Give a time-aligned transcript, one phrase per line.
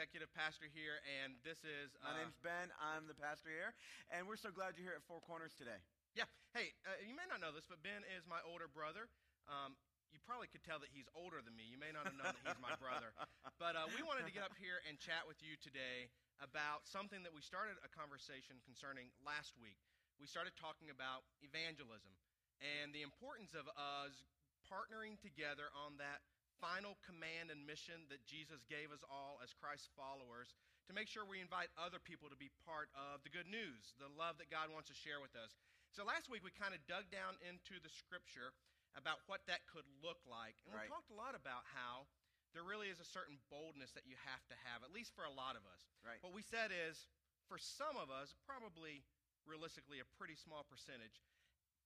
[0.00, 1.92] executive pastor here, and this is.
[2.00, 2.72] My uh, name's Ben.
[2.80, 3.76] I'm the pastor here,
[4.08, 5.76] and we're so glad you're here at Four Corners today.
[6.16, 6.24] Yeah.
[6.56, 9.12] Hey, uh, you may not know this, but Ben is my older brother.
[9.44, 9.76] Um,
[10.08, 11.68] you probably could tell that he's older than me.
[11.68, 13.12] You may not have known that he's my brother.
[13.60, 16.08] But uh, we wanted to get up here and chat with you today
[16.40, 19.76] about something that we started a conversation concerning last week.
[20.16, 22.16] We started talking about evangelism
[22.64, 24.24] and the importance of us
[24.64, 26.24] partnering together on that
[26.60, 30.52] final command and mission that Jesus gave us all as Christ's followers
[30.86, 34.12] to make sure we invite other people to be part of the good news, the
[34.12, 35.56] love that God wants to share with us.
[35.90, 38.52] So last week we kind of dug down into the scripture
[38.98, 40.58] about what that could look like.
[40.66, 40.86] And Right.
[40.86, 42.06] we talked a lot about how
[42.52, 45.30] there really is a certain boldness that you have to have, at least for a
[45.30, 45.86] lot of us.
[46.02, 46.18] Right.
[46.22, 47.06] What we said is,
[47.46, 49.02] for some of us, probably
[49.46, 51.22] realistically a pretty small percentage,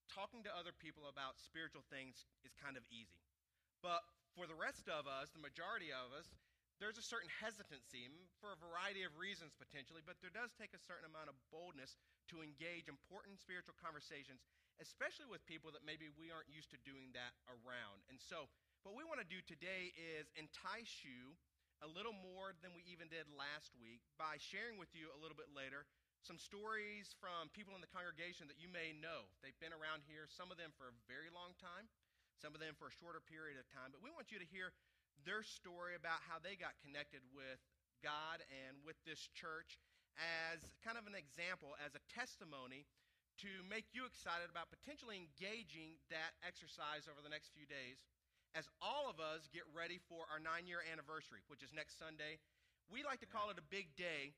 [0.09, 3.21] talking to other people about spiritual things is kind of easy.
[3.83, 4.05] But
[4.35, 6.27] for the rest of us, the majority of us,
[6.83, 8.11] there's a certain hesitancy
[8.43, 11.95] for a variety of reasons potentially, but there does take a certain amount of boldness
[12.35, 14.43] to engage important spiritual conversations,
[14.83, 18.03] especially with people that maybe we aren't used to doing that around.
[18.11, 18.51] And so,
[18.83, 21.39] what we want to do today is entice you
[21.81, 25.39] a little more than we even did last week by sharing with you a little
[25.39, 25.87] bit later
[26.25, 29.29] some stories from people in the congregation that you may know.
[29.45, 31.85] They've been around here, some of them for a very long time,
[32.39, 33.95] some of them for a shorter period of time.
[33.95, 34.75] But we want you to hear
[35.23, 37.63] their story about how they got connected with
[38.03, 39.81] God and with this church
[40.21, 42.87] as kind of an example, as a testimony
[43.43, 48.07] to make you excited about potentially engaging that exercise over the next few days
[48.55, 52.39] as all of us get ready for our nine year anniversary, which is next Sunday.
[52.87, 54.31] We like to call it a big day,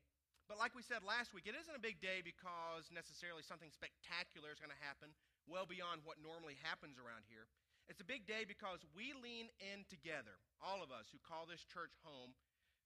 [0.49, 4.49] but like we said last week, it isn't a big day because necessarily something spectacular
[4.49, 5.13] is going to happen
[5.45, 7.45] well beyond what normally happens around here.
[7.87, 11.63] It's a big day because we lean in together, all of us who call this
[11.63, 12.35] church home,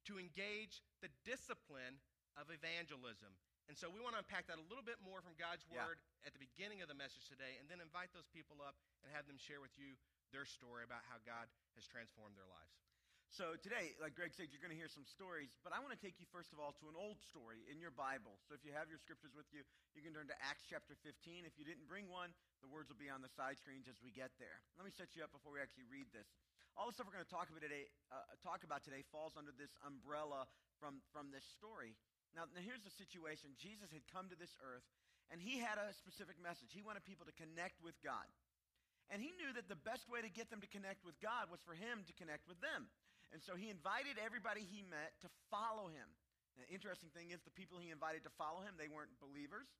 [0.06, 2.02] to engage the discipline
[2.38, 3.34] of evangelism.
[3.70, 5.86] And so we want to unpack that a little bit more from God's Yeah.
[5.86, 9.14] Word at the beginning of the message today, and then invite those people up and
[9.14, 9.98] have them share with you
[10.32, 12.74] their story about how God has transformed their lives.
[13.32, 16.02] So today, like Greg said, you're going to hear some stories, but I want to
[16.04, 18.36] take you first of all to an old story in your Bible.
[18.44, 19.64] So if you have your scriptures with you,
[19.96, 21.48] you can turn to Acts chapter 15.
[21.48, 24.12] If you didn't bring one, the words will be on the side screens as we
[24.12, 24.60] get there.
[24.76, 26.28] Let me set you up before we actually read this.
[26.76, 29.56] All the stuff we're going to talk about today, uh, talk about today falls under
[29.56, 30.44] this umbrella
[30.84, 31.96] from, from this story.
[32.36, 34.84] Now, now, here's the situation Jesus had come to this earth,
[35.32, 36.76] and he had a specific message.
[36.76, 38.28] He wanted people to connect with God.
[39.08, 41.64] And he knew that the best way to get them to connect with God was
[41.64, 42.92] for him to connect with them.
[43.32, 46.08] And so he invited everybody he met to follow him.
[46.60, 49.72] The interesting thing is, the people he invited to follow him, they weren't believers.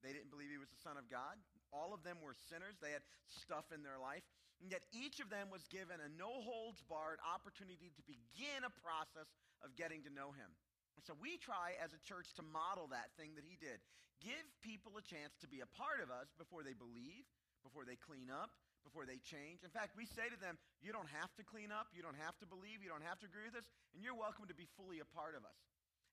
[0.00, 1.36] They didn't believe he was the Son of God.
[1.68, 2.80] All of them were sinners.
[2.80, 4.24] They had stuff in their life.
[4.58, 8.72] And yet each of them was given a no holds barred opportunity to begin a
[8.82, 9.30] process
[9.62, 10.50] of getting to know him.
[10.98, 13.78] And so we try as a church to model that thing that he did.
[14.18, 17.22] Give people a chance to be a part of us before they believe,
[17.62, 18.50] before they clean up,
[18.84, 19.62] before they change.
[19.66, 22.38] In fact, we say to them, you don't have to clean up, you don't have
[22.42, 24.98] to believe, you don't have to agree with us, and you're welcome to be fully
[24.98, 25.58] a part of us.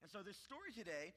[0.03, 1.15] And so this story today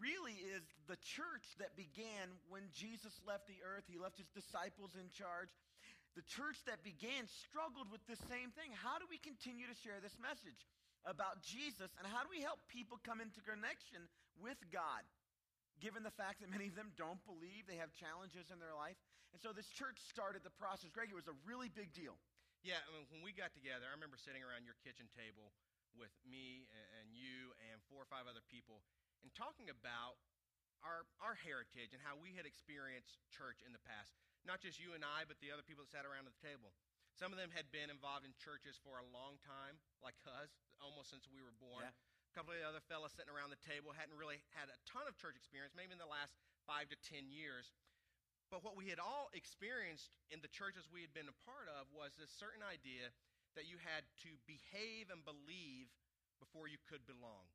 [0.00, 3.86] really is the church that began when Jesus left the earth.
[3.86, 5.54] He left his disciples in charge.
[6.18, 8.70] The church that began struggled with the same thing.
[8.74, 10.66] How do we continue to share this message
[11.04, 14.08] about Jesus, and how do we help people come into connection
[14.40, 15.04] with God?
[15.82, 18.96] Given the fact that many of them don't believe, they have challenges in their life.
[19.34, 20.94] And so this church started the process.
[20.94, 22.14] Greg, it was a really big deal.
[22.62, 25.50] Yeah, I mean, when we got together, I remember sitting around your kitchen table
[25.98, 26.70] with me
[27.02, 28.86] and, you and four or five other people
[29.26, 30.22] and talking about
[30.86, 34.14] our, our heritage and how we had experienced church in the past.
[34.46, 36.70] Not just you and I, but the other people that sat around at the table.
[37.14, 41.10] Some of them had been involved in churches for a long time, like us, almost
[41.10, 41.86] since we were born.
[41.86, 41.94] Yeah.
[41.94, 45.06] A couple of the other fellas sitting around the table hadn't really had a ton
[45.06, 46.34] of church experience, maybe in the last
[46.66, 47.70] five to ten years.
[48.52, 51.90] But what we had all experienced in the churches we had been a part of
[51.90, 53.10] was this certain idea
[53.58, 55.90] that you had to behave and believe
[56.38, 57.46] before you could belong.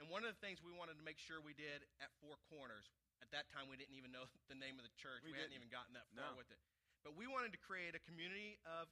[0.00, 2.88] And one of the things we wanted to make sure we did at Four Corners,
[3.20, 5.24] at that time we didn't even know the name of the church.
[5.24, 6.38] We We, hadn't even gotten that far No.
[6.40, 6.60] with it.
[7.04, 8.86] But we wanted to create a community of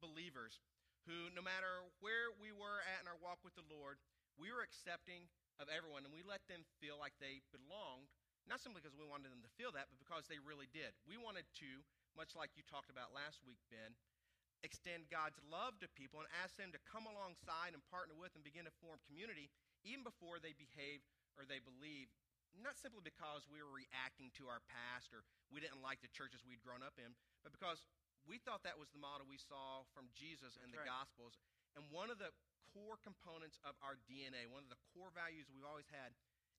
[0.00, 0.58] believers
[1.04, 4.00] who, no matter where we were at in our walk with the Lord,
[4.40, 5.28] we were accepting
[5.60, 8.08] of everyone and we let them feel like they belonged,
[8.50, 10.90] not simply because we wanted them to feel that, but because they really did.
[11.06, 11.86] We wanted to,
[12.18, 13.94] much like you talked about last week, Ben,
[14.66, 18.42] extend God's love to people and ask them to come alongside and partner with and
[18.42, 19.48] begin to form community
[19.86, 21.00] even before they behave
[21.38, 22.10] or they believe,
[22.58, 26.42] not simply because we were reacting to our past or we didn't like the churches
[26.44, 27.14] we'd grown up in,
[27.46, 27.86] but because
[28.28, 30.92] we thought that was the model we saw from Jesus in That's the right.
[30.92, 31.40] Gospels.
[31.72, 32.34] And one of the
[32.74, 36.12] core components of our DNA, one of the core values we've always had,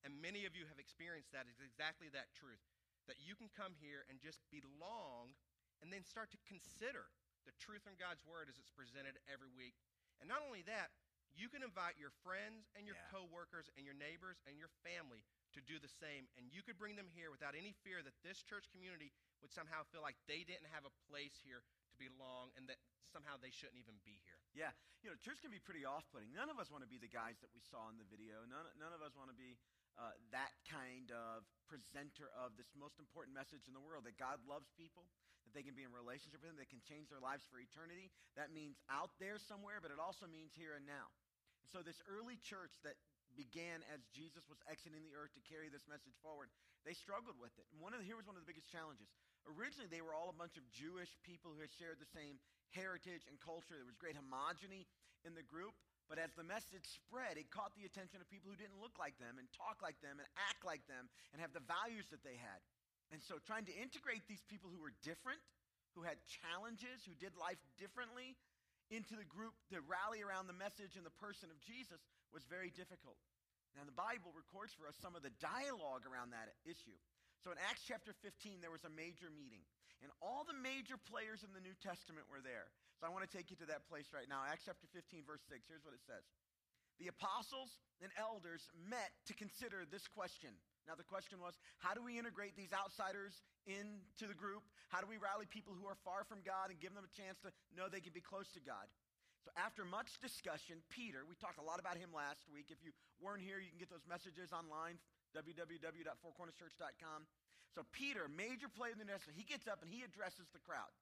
[0.04, 2.62] and many of you have experienced that, is exactly that truth.
[3.10, 5.34] That you can come here and just belong
[5.82, 7.10] and then start to consider
[7.50, 9.74] the truth from God's Word as it's presented every week.
[10.22, 10.94] And not only that,
[11.34, 13.10] you can invite your friends and your Yeah.
[13.10, 16.30] coworkers and your neighbors and your family to do the same.
[16.38, 19.12] And you could bring them here without any fear that this church community
[19.42, 22.78] would somehow feel like they didn't have a place here to belong and that
[23.12, 24.40] somehow they shouldn't even be here.
[24.54, 24.72] Yeah,
[25.02, 26.32] you know, church can be pretty off-putting.
[26.32, 28.46] None of us want to be the guys that we saw in the video.
[28.46, 29.58] None, none of us want to be
[30.00, 34.40] uh, that kind of presenter of this most important message in the world that God
[34.44, 35.08] loves people,
[35.48, 38.12] that they can be in relationship with Him, that can change their lives for eternity.
[38.36, 41.12] That means out there somewhere, but it also means here and now.
[41.64, 42.98] And so, this early church that
[43.36, 46.52] began as Jesus was exiting the earth to carry this message forward,
[46.84, 47.68] they struggled with it.
[47.72, 49.08] And one of the, here was one of the biggest challenges.
[49.48, 52.38] Originally, they were all a bunch of Jewish people who had shared the same
[52.76, 53.78] heritage and culture.
[53.78, 54.86] There was great homogeny
[55.24, 55.74] in the group.
[56.12, 59.16] But as the message spread, it caught the attention of people who didn't look like
[59.16, 62.36] them and talk like them and act like them and have the values that they
[62.36, 62.60] had.
[63.16, 65.40] And so trying to integrate these people who were different,
[65.96, 68.36] who had challenges, who did life differently,
[68.92, 72.04] into the group to rally around the message and the person of Jesus
[72.36, 73.16] was very difficult.
[73.80, 77.00] Now, the Bible records for us some of the dialogue around that issue.
[77.40, 79.64] So in Acts chapter 15, there was a major meeting,
[80.04, 82.68] and all the major players in the New Testament were there.
[83.02, 84.46] So I want to take you to that place right now.
[84.46, 85.66] Acts chapter 15, verse 6.
[85.66, 86.22] Here's what it says
[87.02, 90.54] The apostles and elders met to consider this question.
[90.86, 94.62] Now, the question was how do we integrate these outsiders into the group?
[94.94, 97.42] How do we rally people who are far from God and give them a chance
[97.42, 98.86] to know they can be close to God?
[99.42, 102.70] So, after much discussion, Peter, we talked a lot about him last week.
[102.70, 105.02] If you weren't here, you can get those messages online,
[105.34, 107.26] www.fourcornerschurch.com.
[107.74, 110.62] So, Peter, major player in the New Testament, he gets up and he addresses the
[110.62, 110.94] crowd.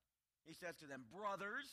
[0.48, 1.68] He says to them, Brothers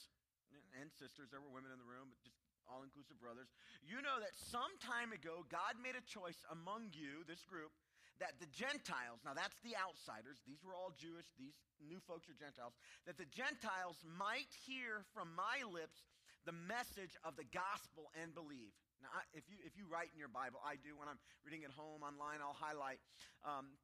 [0.81, 3.50] and sisters, there were women in the room, but just all inclusive brothers,
[3.87, 7.70] you know that some time ago God made a choice among you, this group,
[8.19, 11.54] that the Gentiles, now that's the outsiders, these were all Jewish, these
[11.84, 16.08] new folks are Gentiles, that the Gentiles might hear from my lips
[16.49, 18.72] the message of the gospel and believe.
[19.02, 21.75] Now, if, you, if you write in your Bible, I do when I'm reading at
[21.75, 23.02] home, online, I'll highlight.
[23.44, 23.76] Um,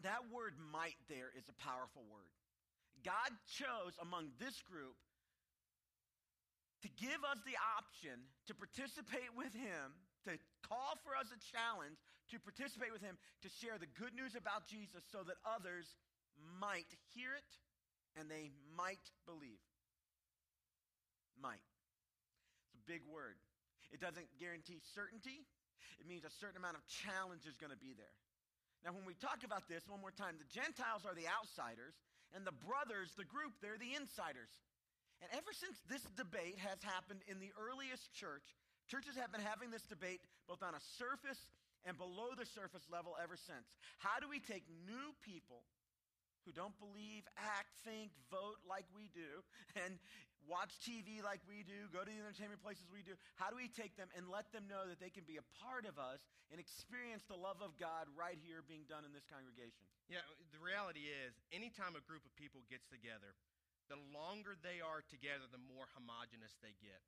[0.00, 2.32] that word might there is a powerful word.
[3.04, 4.96] God chose among this group
[6.82, 8.16] to give us the option
[8.48, 9.92] to participate with Him,
[10.24, 12.00] to call for us a challenge
[12.30, 15.86] to participate with Him, to share the good news about Jesus so that others
[16.62, 17.50] might hear it
[18.14, 19.60] and they might believe.
[21.36, 21.64] Might.
[22.70, 23.36] It's a big word.
[23.90, 25.42] It doesn't guarantee certainty,
[25.98, 28.16] it means a certain amount of challenge is going to be there.
[28.80, 31.92] Now, when we talk about this one more time, the Gentiles are the outsiders,
[32.32, 34.48] and the brothers, the group, they're the insiders.
[35.20, 38.56] And ever since this debate has happened in the earliest church,
[38.88, 41.38] churches have been having this debate both on a surface
[41.84, 43.68] and below the surface level ever since.
[44.00, 45.64] How do we take new people
[46.48, 49.44] who don't believe, act, think, vote like we do,
[49.76, 50.00] and
[50.48, 53.68] watch TV like we do, go to the entertainment places we do, how do we
[53.68, 56.56] take them and let them know that they can be a part of us and
[56.56, 59.84] experience the love of God right here being done in this congregation?
[60.08, 63.36] Yeah, the reality is, anytime a group of people gets together,
[63.90, 67.02] the longer they are together, the more homogenous they get.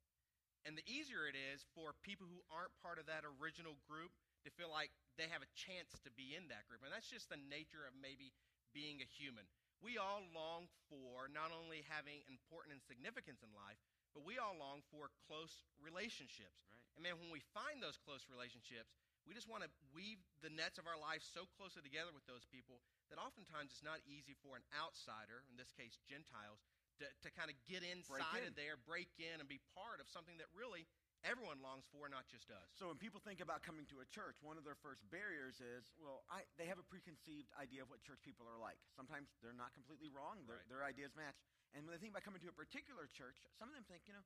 [0.67, 4.11] And the easier it is for people who aren't part of that original group
[4.43, 6.83] to feel like they have a chance to be in that group.
[6.83, 8.35] And that's just the nature of maybe
[8.71, 9.47] being a human.
[9.83, 13.79] We all long for not only having important and significance in life,
[14.15, 16.63] but we all long for close relationships.
[16.71, 16.95] Right.
[16.95, 18.95] And man, when we find those close relationships,
[19.27, 22.43] we just want to weave the nets of our life so closely together with those
[22.47, 26.63] people that oftentimes it's not easy for an outsider, in this case Gentiles,
[27.01, 28.51] to, to kind of get inside in.
[28.51, 30.85] of there, break in, and be part of something that really
[31.23, 32.67] everyone longs for, not just us.
[32.75, 35.87] So when people think about coming to a church, one of their first barriers is,
[35.95, 38.75] well, I, they have a preconceived idea of what church people are like.
[38.91, 40.43] Sometimes they're not completely wrong.
[40.43, 40.67] Their, Right.
[40.67, 41.39] their ideas match.
[41.71, 44.13] And when they think about coming to a particular church, some of them think, you
[44.13, 44.25] know,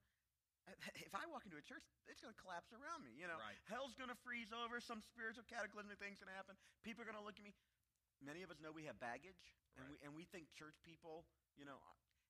[1.00, 3.14] if I walk into a church, it's going to collapse around me.
[3.16, 3.56] You know, Right.
[3.72, 4.82] hell's going to freeze over.
[4.84, 6.58] Some spiritual cataclysmic thing's going to happen.
[6.84, 7.56] People are going to look at me.
[8.20, 11.22] Many of us know we have baggage, and we and we think church people,
[11.54, 11.78] you know,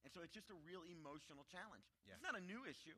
[0.05, 1.85] and so it's just a real emotional challenge.
[2.05, 2.17] Yeah.
[2.17, 2.95] It's not a new issue.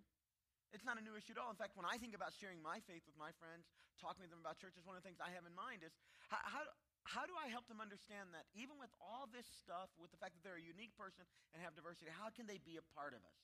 [0.69, 1.49] It's not a new issue at all.
[1.49, 3.65] In fact, when I think about sharing my faith with my friends,
[3.97, 5.89] talking to them about churches, one of the things I have in mind is
[6.29, 6.61] how, how,
[7.09, 10.37] how do I help them understand that even with all this stuff, with the fact
[10.37, 11.25] that they're a unique person
[11.57, 13.39] and have diversity, how can they be a part of us?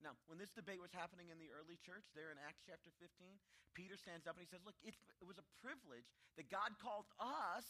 [0.00, 3.36] Now, when this debate was happening in the early church, there in Acts chapter 15,
[3.76, 6.08] Peter stands up and he says, Look, it's, it was a privilege
[6.40, 7.68] that God called us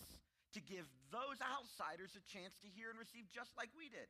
[0.55, 4.07] to give those outsiders a chance to hear and receive just like we did.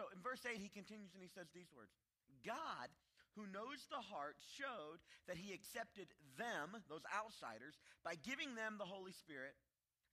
[0.00, 1.92] So in verse 8, he continues and he says these words
[2.40, 2.88] God,
[3.36, 6.08] who knows the heart, showed that he accepted
[6.40, 9.52] them, those outsiders, by giving them the Holy Spirit,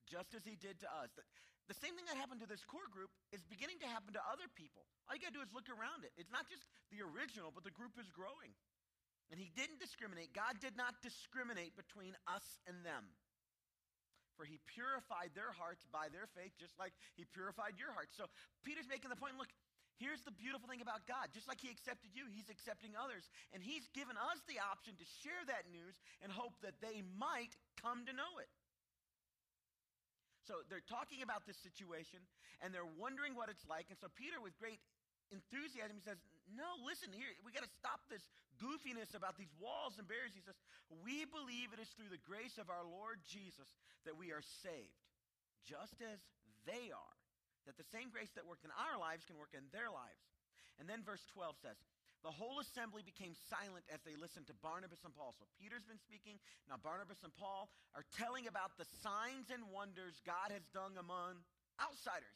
[0.04, 1.08] just as he did to us.
[1.16, 4.44] The, same thing that happened to this core group is beginning to happen to other
[4.52, 4.84] people.
[5.08, 6.12] All you got to do is look around it.
[6.20, 8.52] It's not just the original, but the group is growing.
[9.32, 10.36] And he didn't discriminate.
[10.36, 13.08] God did not discriminate between us and them.
[14.40, 18.14] For he purified their hearts by their faith, just like he purified your heart.
[18.14, 18.30] So
[18.62, 19.50] Peter's making the point look,
[19.98, 21.30] here's the beautiful thing about God.
[21.34, 23.26] Just like he accepted you, he's accepting others.
[23.52, 27.54] And he's given us the option to share that news and hope that they might
[27.78, 28.50] come to know it.
[30.48, 32.24] So they're talking about this situation
[32.64, 33.92] and they're wondering what it's like.
[33.92, 34.80] And so Peter, with great
[35.28, 36.16] enthusiasm, he says,
[36.48, 38.24] No, listen, here, we got to stop this
[38.56, 40.32] goofiness about these walls and barriers.
[40.32, 40.56] He says,
[41.04, 43.68] We believe it is through the grace of our Lord Jesus
[44.08, 45.04] that we are saved,
[45.68, 46.24] just as
[46.64, 47.17] they are.
[47.68, 50.24] That the same grace that worked in our lives can work in their lives.
[50.80, 51.76] And then verse 12 says,
[52.26, 55.36] the whole assembly became silent as they listened to Barnabas and Paul.
[55.38, 56.42] So Peter's been speaking.
[56.66, 61.38] Now Barnabas and Paul are telling about the signs and wonders God has done among
[61.78, 62.34] outsiders.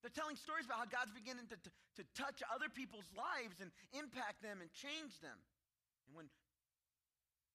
[0.00, 3.68] They're telling stories about how God's beginning to, to, to touch other people's lives and
[3.92, 5.36] impact them and change them.
[6.08, 6.32] And when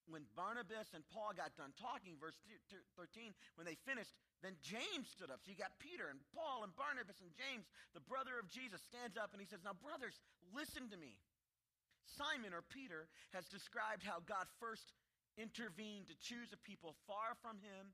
[0.06, 2.38] when Barnabas and Paul got done talking, verse
[2.94, 4.14] 13, when they finished,
[4.44, 5.40] then James stood up.
[5.40, 7.64] So you got Peter and Paul and Barnabas and James,
[7.96, 10.16] the brother of Jesus, stands up and he says, Now, brothers,
[10.52, 11.16] listen to me.
[12.14, 14.94] Simon or Peter has described how God first
[15.36, 17.92] intervened to choose a people far from him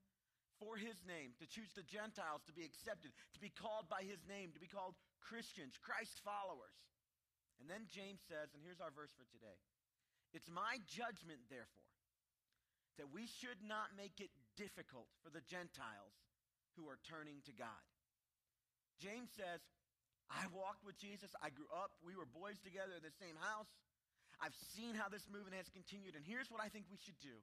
[0.61, 4.23] for his name, to choose the Gentiles to be accepted, to be called by his
[4.31, 6.79] name, to be called Christians, Christ followers.
[7.59, 9.59] And then James says, and here's our verse for today
[10.35, 11.91] It's my judgment, therefore,
[12.99, 16.15] that we should not make it difficult for the Gentiles
[16.77, 17.83] who are turning to God.
[19.01, 19.61] James says,
[20.31, 21.35] I walked with Jesus.
[21.45, 21.93] I grew up.
[22.01, 23.69] We were boys together in the same house.
[24.41, 27.37] I've seen how this movement has continued, and here's what I think we should do.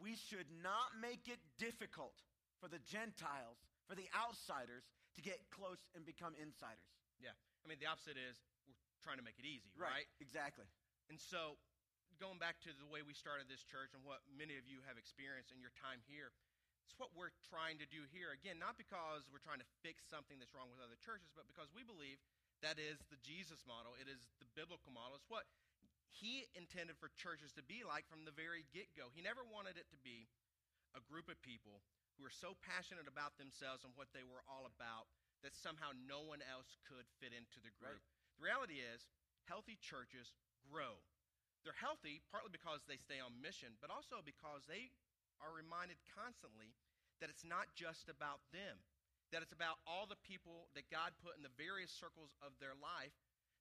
[0.00, 2.16] We should not make it difficult
[2.58, 6.90] for the Gentiles, for the outsiders, to get close and become insiders.
[7.20, 7.36] Yeah.
[7.62, 10.02] I mean, the opposite is we're trying to make it easy, right?
[10.02, 10.08] right?
[10.18, 10.66] Exactly.
[11.12, 11.60] And so,
[12.18, 14.96] going back to the way we started this church and what many of you have
[14.96, 16.32] experienced in your time here,
[16.90, 18.34] it's what we're trying to do here.
[18.34, 21.70] Again, not because we're trying to fix something that's wrong with other churches, but because
[21.70, 22.18] we believe
[22.66, 23.94] that is the Jesus model.
[24.02, 25.14] It is the biblical model.
[25.14, 25.46] It's what
[26.10, 29.06] he intended for churches to be like from the very get go.
[29.14, 30.26] He never wanted it to be
[30.98, 31.78] a group of people
[32.18, 35.06] who were so passionate about themselves and what they were all about
[35.46, 38.02] that somehow no one else could fit into the group.
[38.02, 38.34] Right.
[38.36, 39.06] The reality is,
[39.46, 40.34] healthy churches
[40.66, 40.98] grow.
[41.62, 44.90] They're healthy partly because they stay on mission, but also because they
[45.40, 46.72] are reminded constantly
[47.20, 48.80] that it's not just about them,
[49.32, 52.76] that it's about all the people that God put in the various circles of their
[52.76, 53.12] life,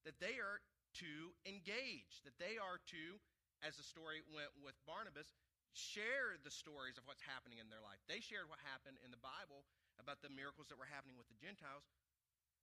[0.07, 0.63] that they are
[1.03, 3.19] to engage, that they are to,
[3.61, 5.35] as the story went with Barnabas,
[5.75, 8.01] share the stories of what's happening in their life.
[8.09, 9.67] They shared what happened in the Bible
[10.01, 11.85] about the miracles that were happening with the Gentiles.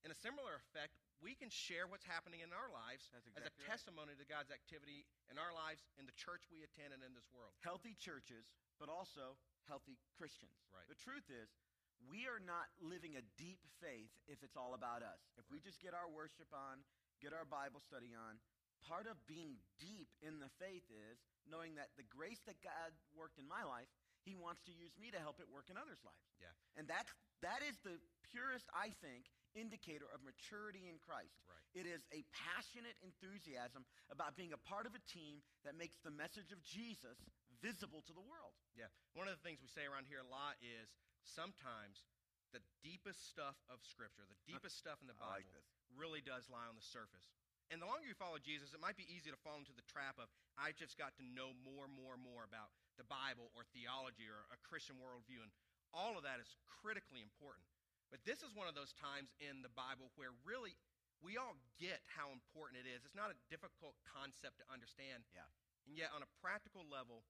[0.04, 3.54] In a similar effect, we can share what's happening in our lives exactly as a
[3.64, 4.22] testimony right.
[4.22, 7.56] to God's activity in our lives, in the church we attend, and in this world.
[7.64, 8.46] Healthy churches,
[8.78, 10.54] but also healthy Christians.
[10.72, 10.86] Right.
[10.88, 11.50] The truth is,
[12.04, 15.20] we are not living a deep faith if it's all about us.
[15.40, 15.58] If right.
[15.58, 16.84] we just get our worship on,
[17.24, 18.36] get our Bible study on.
[18.84, 21.16] Part of being deep in the faith is
[21.48, 23.88] knowing that the grace that God worked in my life,
[24.22, 26.28] He wants to use me to help it work in others' lives.
[26.38, 26.52] Yeah.
[26.76, 27.96] And that's, that is the
[28.30, 31.32] purest, I think, indicator of maturity in Christ.
[31.48, 31.64] Right.
[31.72, 36.12] It is a passionate enthusiasm about being a part of a team that makes the
[36.12, 37.16] message of Jesus
[37.66, 38.54] visible to the world.
[38.78, 38.86] Yeah.
[39.18, 40.94] One of the things we say around here a lot is
[41.26, 42.06] sometimes
[42.54, 45.66] the deepest stuff of Scripture, the deepest stuff in the Bible, like
[45.98, 47.26] really does lie on the surface.
[47.74, 50.22] And the longer you follow Jesus, it might be easy to fall into the trap
[50.22, 54.46] of, I just got to know more, more, more about the Bible or theology or
[54.54, 55.42] a Christian worldview.
[55.42, 55.50] And
[55.90, 57.66] all of that is critically important.
[58.14, 60.78] But this is one of those times in the Bible where really
[61.18, 63.02] we all get how important it is.
[63.02, 65.26] It's not a difficult concept to understand.
[65.34, 65.50] Yeah.
[65.90, 67.26] And yet, on a practical level,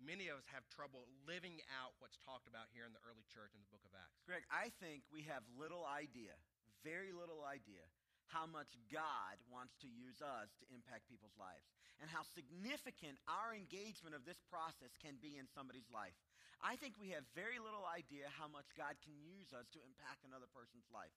[0.00, 3.52] many of us have trouble living out what's talked about here in the early church
[3.56, 4.20] in the book of Acts.
[4.28, 6.36] Greg, I think we have little idea,
[6.84, 7.84] very little idea,
[8.28, 11.66] how much God wants to use us to impact people's lives
[12.02, 16.16] and how significant our engagement of this process can be in somebody's life.
[16.60, 20.24] I think we have very little idea how much God can use us to impact
[20.24, 21.12] another person's life.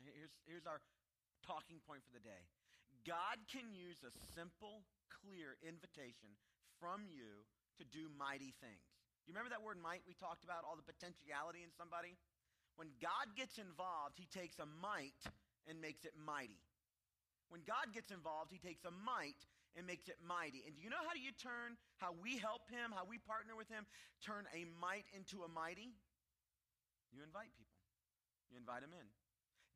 [0.00, 0.80] Here's, here's our
[1.44, 2.44] talking point for the day
[3.06, 6.34] God can use a simple, clear invitation
[6.82, 7.46] from you
[7.78, 8.84] to do mighty things.
[9.26, 12.14] You remember that word might we talked about, all the potentiality in somebody?
[12.78, 15.18] When God gets involved, he takes a might
[15.66, 16.60] and makes it mighty.
[17.48, 19.38] When God gets involved, he takes a might
[19.74, 20.64] and makes it mighty.
[20.66, 23.54] And do you know how do you turn, how we help him, how we partner
[23.54, 23.84] with him,
[24.24, 25.92] turn a might into a mighty?
[27.12, 27.80] You invite people,
[28.50, 29.06] you invite them in.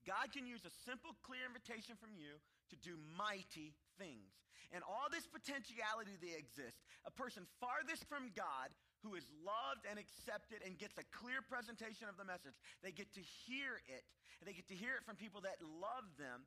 [0.09, 2.40] God can use a simple, clear invitation from you
[2.73, 4.33] to do mighty things.
[4.73, 8.73] And all this potentiality that exists, a person farthest from God
[9.04, 13.12] who is loved and accepted and gets a clear presentation of the message, they get
[13.19, 14.04] to hear it,
[14.40, 16.47] and they get to hear it from people that love them,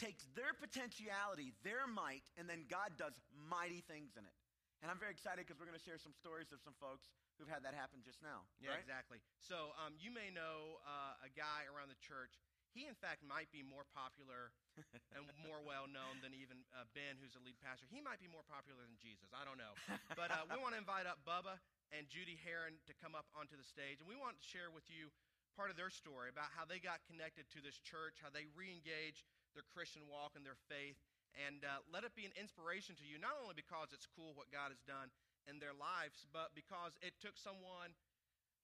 [0.00, 4.36] takes their potentiality, their might, and then God does mighty things in it.
[4.80, 7.50] And I'm very excited because we're going to share some stories of some folks who've
[7.50, 8.46] had that happen just now.
[8.62, 8.82] Yeah, right?
[8.82, 9.18] exactly.
[9.42, 12.38] So um, you may know uh, a guy around the church.
[12.76, 14.52] He, in fact, might be more popular
[15.16, 17.88] and more well known than even uh, Ben, who's the lead pastor.
[17.88, 19.32] He might be more popular than Jesus.
[19.32, 19.74] I don't know.
[20.14, 21.58] But uh, we want to invite up Bubba
[21.90, 24.84] and Judy Heron to come up onto the stage, and we want to share with
[24.92, 25.08] you
[25.56, 29.26] part of their story about how they got connected to this church, how they re-engaged
[29.56, 31.00] their Christian walk and their faith,
[31.34, 34.54] and uh, let it be an inspiration to you, not only because it's cool what
[34.54, 35.10] God has done
[35.50, 37.96] in their lives, but because it took someone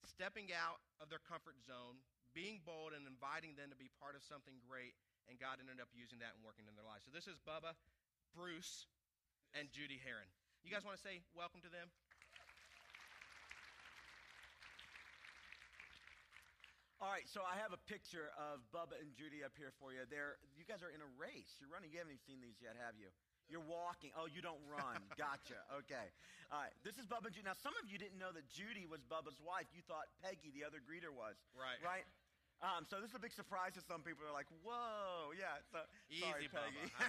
[0.06, 1.98] stepping out of their comfort zone,
[2.34, 4.98] being bold, and inviting them to be part of something great,
[5.30, 7.06] and God ended up using that and working in their lives.
[7.06, 7.78] So this is Bubba,
[8.34, 8.90] Bruce,
[9.54, 10.28] and Judy Heron.
[10.66, 11.88] You guys want to say welcome to them?
[17.04, 20.08] All right, so I have a picture of Bubba and Judy up here for you.
[20.08, 21.52] They're, you guys are in a race.
[21.60, 21.92] You're running.
[21.92, 23.12] You haven't even seen these yet, have you?
[23.44, 24.08] You're walking.
[24.16, 25.04] Oh, you don't run.
[25.20, 25.60] Gotcha.
[25.84, 26.06] Okay.
[26.48, 26.72] All right.
[26.80, 27.44] This is Bubba and Judy.
[27.44, 29.68] Now, some of you didn't know that Judy was Bubba's wife.
[29.76, 31.36] You thought Peggy, the other greeter, was.
[31.52, 31.76] Right.
[31.84, 32.08] Right?
[32.64, 34.24] Um, so this is a big surprise to some people.
[34.24, 35.60] They're like, whoa, yeah.
[35.68, 35.84] So,
[36.16, 36.72] sorry, Easy, Bubba.
[36.72, 36.88] Peggy.
[36.96, 37.04] I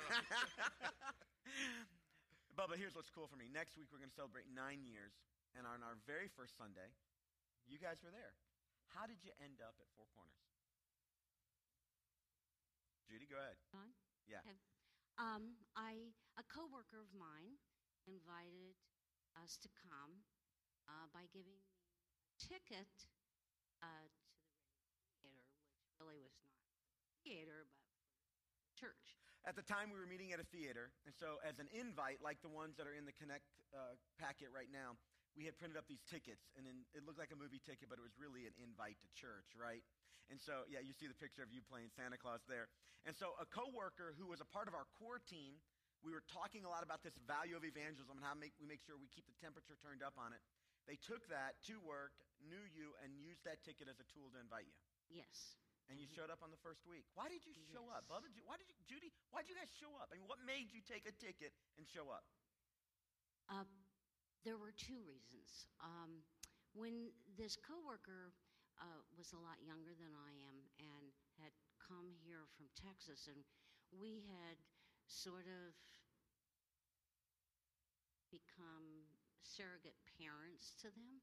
[2.60, 3.48] Bubba, here's what's cool for me.
[3.48, 5.16] Next week, we're going to celebrate nine years.
[5.56, 6.92] And on our very first Sunday,
[7.64, 8.36] you guys were there.
[8.92, 10.44] How did you end up at Four Corners?
[13.08, 13.56] Judy, go ahead.
[13.72, 13.88] On?
[14.28, 14.44] Yeah.
[14.44, 14.60] Okay.
[15.16, 17.56] Um, I a coworker of mine
[18.04, 18.76] invited
[19.40, 20.20] us to come
[20.92, 22.92] uh, by giving me a ticket
[23.80, 26.51] uh, to the theater, which really was not
[27.25, 29.18] theater, but church.
[29.46, 32.42] At the time, we were meeting at a theater, and so as an invite, like
[32.42, 34.98] the ones that are in the Connect uh, packet right now,
[35.38, 38.01] we had printed up these tickets, and in, it looked like a movie ticket, but
[38.01, 39.85] it was really an invite to church, right?
[40.33, 42.72] And so, yeah, you see the picture of you playing Santa Claus there.
[43.05, 45.61] And so, a coworker who was a part of our core team,
[46.01, 48.81] we were talking a lot about this value of evangelism and how make, we make
[48.81, 50.42] sure we keep the temperature turned up on it.
[50.90, 54.42] They took that to work, knew you, and used that ticket as a tool to
[54.42, 54.77] invite you.
[55.09, 55.57] Yes.
[55.90, 57.06] And you showed up on the first week.
[57.14, 58.10] Why did you show up, Yes.
[58.10, 58.28] Bubba?
[58.50, 59.14] Why did you, Judy?
[59.30, 60.10] Why did you guys show up?
[60.10, 62.26] I mean, what made you take a ticket and show up?
[63.46, 63.66] Uh,
[64.44, 65.70] there were two reasons.
[65.78, 66.26] Um,
[66.74, 68.34] when this coworker
[68.82, 71.06] uh, was a lot younger than I am and
[71.38, 73.46] had come here from Texas, and
[73.94, 74.58] we had
[75.06, 75.78] sort of
[78.34, 79.06] become
[79.46, 81.22] surrogate parents to them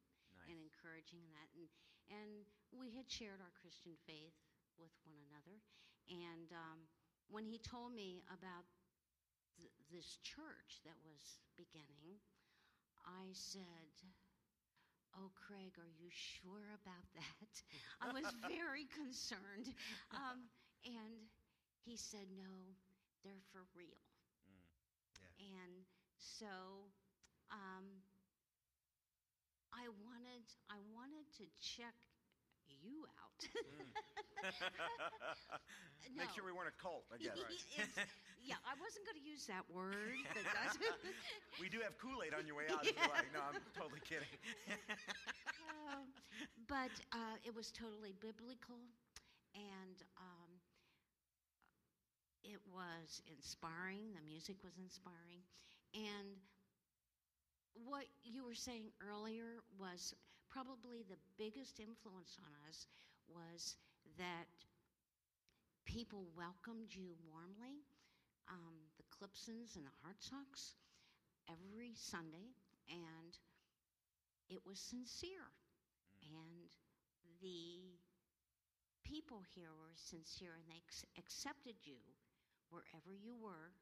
[0.48, 1.66] and encouraging that, and
[2.10, 2.44] and
[2.74, 4.34] we had shared our Christian faith
[4.82, 5.56] with one another,
[6.10, 6.80] and um,
[7.30, 8.66] when he told me about
[9.58, 12.18] th- this church that was beginning,
[13.06, 13.92] I said,
[15.16, 17.52] Oh, Craig, are you sure about that?
[18.00, 19.68] I was very concerned.
[20.12, 20.48] Um,
[20.84, 21.28] and
[21.84, 22.76] he said, No,
[23.24, 24.00] they're for real.
[24.48, 25.56] Yeah.
[25.62, 25.84] And
[26.18, 26.88] so
[27.50, 28.02] um,
[29.72, 31.94] I wanted I wanted to check
[32.80, 33.42] you out.
[36.16, 37.36] Make sure we weren't a cult, I guess.
[37.78, 38.06] It's-
[38.42, 39.94] yeah, I wasn't going to use that word.
[41.60, 42.84] We do have Kool Aid on your way out.
[42.84, 43.30] You like.
[43.32, 44.26] No, I'm totally kidding.
[45.86, 46.10] Um,
[46.66, 48.82] but uh, it was totally biblical,
[49.54, 50.50] and um,
[52.42, 54.10] it was inspiring.
[54.14, 55.46] The music was inspiring,
[55.94, 56.34] and
[57.86, 60.14] what you were saying earlier was
[60.52, 62.86] probably the biggest influence on us
[63.24, 63.76] was
[64.18, 64.52] that
[65.88, 67.80] people welcomed you warmly.
[68.50, 70.74] Um, the Clipsons and the Hartsocks
[71.48, 72.52] every Sunday,
[72.90, 73.32] and
[74.50, 75.48] it was sincere.
[76.20, 76.68] And
[77.40, 77.96] the
[79.04, 82.02] people here were sincere, and they ex- accepted you
[82.68, 83.72] wherever you were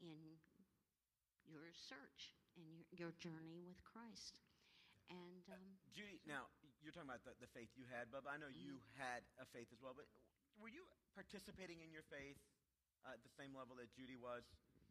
[0.00, 0.18] in
[1.46, 4.40] your search and your, your journey with Christ.
[5.08, 6.48] And um, Judy, now
[6.84, 8.28] you're talking about the, the faith you had, Bubba.
[8.32, 10.06] I know you had a faith as well, but
[10.60, 10.84] were you
[11.16, 12.38] participating in your faith
[13.06, 14.44] uh, at the same level that Judy was?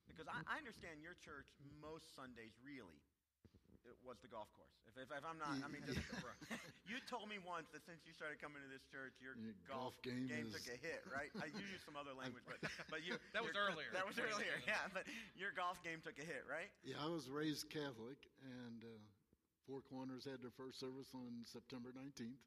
[0.10, 1.52] Because I, I understand your church
[1.84, 2.98] most Sundays really
[3.88, 4.76] it was the golf course.
[4.84, 6.04] If, if, if I'm not, I mean, just,
[6.90, 9.56] you told told me once that since you started coming to this church, your Your
[9.66, 11.32] golf, golf game is- took a hit, right?
[11.40, 12.60] I you used some other language, but
[12.94, 13.90] but you That was earlier.
[13.96, 14.92] That was earlier, yeah.
[14.92, 15.08] But
[15.40, 16.70] your golf game took a hit, right?
[16.84, 19.00] Yeah, I was raised Catholic, and uh,
[19.68, 22.40] Four Corners had their first service on September 19th,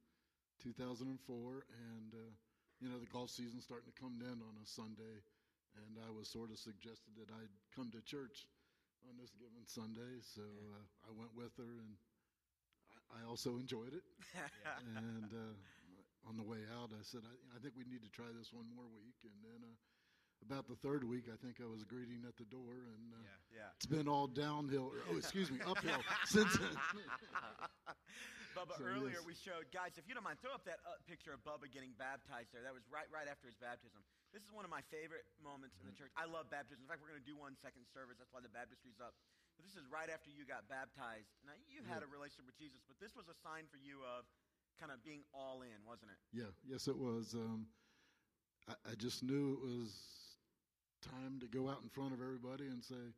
[0.65, 1.05] 2004.
[1.21, 2.33] And, uh,
[2.81, 5.21] you know, the golf season's starting to come in on a Sunday,
[5.77, 8.49] and I was sort of suggested that I'd come to church
[9.05, 10.25] on this given Sunday.
[10.25, 11.93] So uh, I went with her, and
[13.13, 14.05] I, I also enjoyed it.
[14.97, 15.55] and uh,
[16.25, 18.73] on the way out, I said, I, I think we need to try this one
[18.73, 19.21] more week.
[19.29, 19.77] And then uh,
[20.45, 23.21] about the third week, I think I was greeting at the door, and uh,
[23.53, 23.65] Yeah.
[23.69, 23.77] yeah.
[23.77, 24.93] it's been all downhill.
[25.11, 26.75] Oh, excuse me, uphill since then.
[28.59, 29.27] Bubba, So, earlier yes.
[29.31, 29.95] we showed guys.
[29.95, 32.67] If you don't mind, throw up that uh, picture of Bubba getting baptized there.
[32.67, 34.03] That was right right after his baptism.
[34.35, 36.11] This is one of my favorite moments in the Mm-hmm.
[36.11, 36.13] church.
[36.19, 36.83] I love baptism.
[36.83, 38.19] In fact, we're going to do one second service.
[38.19, 39.15] That's why the baptistry's up.
[39.55, 41.31] But this is right after you got baptized.
[41.47, 44.27] Now you had a relationship with Jesus, but this was a sign for you of
[44.83, 46.19] kind of being all in, wasn't it?
[46.35, 47.39] Yeah, yes, it was.
[47.39, 47.71] Um,
[48.67, 49.95] I, I just knew it was
[51.01, 53.15] time to go out in front of everybody and say,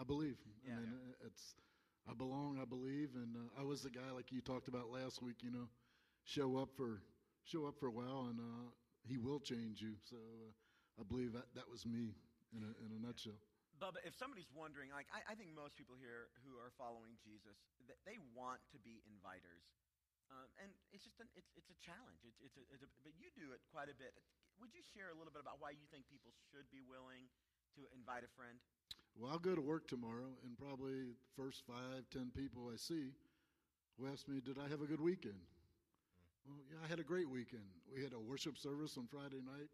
[0.00, 0.74] "I believe." Yeah.
[0.74, 1.54] I mean, uh, it's
[2.08, 2.58] I belong.
[2.60, 5.42] I believe, and uh, I was the guy like you talked about last week.
[5.42, 5.68] You know,
[6.24, 7.02] show up for
[7.44, 8.70] show up for a while, and uh,
[9.06, 9.94] he will change you.
[10.02, 10.50] So uh,
[11.00, 12.14] I believe that that was me
[12.54, 13.38] in a in a nutshell.
[13.80, 17.58] Bubba, if somebody's wondering, like I, I think most people here who are following Jesus,
[17.82, 19.66] th- they want to be inviters,
[20.30, 22.22] um, and it's just an, it's it's a challenge.
[22.22, 24.14] It's it's, a, it's a, but you do it quite a bit.
[24.62, 27.26] Would you share a little bit about why you think people should be willing
[27.74, 28.54] to invite a friend?
[29.18, 33.10] Well, I'll go to work tomorrow, and probably the first five, ten people I see
[33.98, 35.42] will ask me, "Did I have a good weekend?"
[36.46, 37.66] Well, yeah, I had a great weekend.
[37.90, 39.68] We had a worship service on Friday night.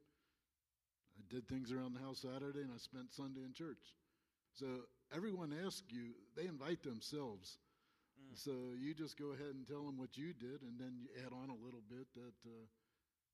[1.19, 3.93] I did things around the house Saturday, and I spent Sunday in church.
[4.55, 7.59] So everyone asks you; they invite themselves.
[8.35, 11.33] So you just go ahead and tell them what you did, and then you add
[11.33, 12.67] on a little bit that, uh,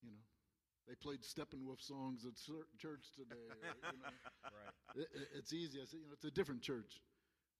[0.02, 0.22] you know,
[0.88, 2.34] they played Steppenwolf songs at
[2.78, 3.34] church today.
[3.50, 3.56] Or,
[3.92, 4.12] you know,
[4.52, 4.74] Right.
[5.02, 5.80] it, it- it's easy.
[5.80, 7.00] I said, you know, it's a different church.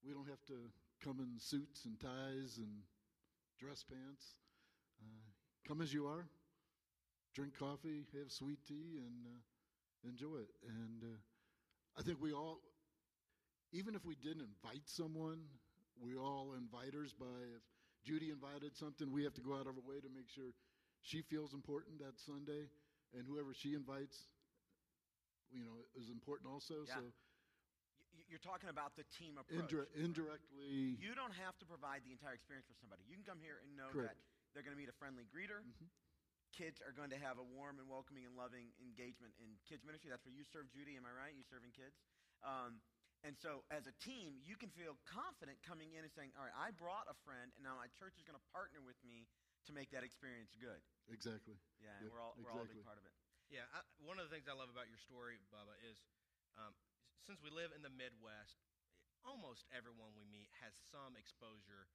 [0.05, 0.55] We don't have to
[1.03, 2.83] come in suits and ties and
[3.59, 4.37] dress pants.
[5.01, 5.07] Uh,
[5.67, 6.27] come as you are.
[7.35, 10.51] Drink coffee, have sweet tea, and uh, enjoy it.
[10.69, 11.17] And uh,
[11.99, 12.61] I think we all,
[13.73, 15.41] even if we didn't invite someone,
[16.01, 17.13] we all inviters.
[17.19, 17.63] By if
[18.05, 20.53] Judy invited something, we have to go out of our way to make sure
[21.03, 22.69] she feels important that Sunday,
[23.15, 24.19] and whoever she invites,
[25.51, 26.83] you know, is important also.
[26.87, 26.99] Yeah.
[26.99, 27.03] So
[28.31, 29.71] You're talking about the team approach.
[29.71, 33.03] Indire- indirectly, You don't have to provide the entire experience for somebody.
[33.07, 34.15] You can come here and know Correct.
[34.15, 34.19] that
[34.55, 35.63] they're going to meet a friendly greeter.
[35.63, 35.91] Mhm.
[36.55, 40.11] Kids are going to have a warm and welcoming and loving engagement in kids ministry.
[40.11, 40.95] That's where you serve, Judy.
[40.97, 41.35] Am I right?
[41.35, 41.99] You serving kids.
[42.43, 42.79] Um,
[43.27, 46.55] and so, as a team, you can feel confident coming in and saying, "All right,
[46.55, 49.27] I brought a friend, and now my church is going to partner with me
[49.67, 51.57] to make that experience good." exactly.
[51.81, 53.15] Yeah, and Yeah, we're all we're all a big part of it.
[53.53, 56.01] Yeah, I, one of the things I love about your story, Bubba, is
[56.57, 56.73] um,
[57.25, 58.65] since we live in the Midwest,
[59.25, 61.89] almost everyone we meet has some exposure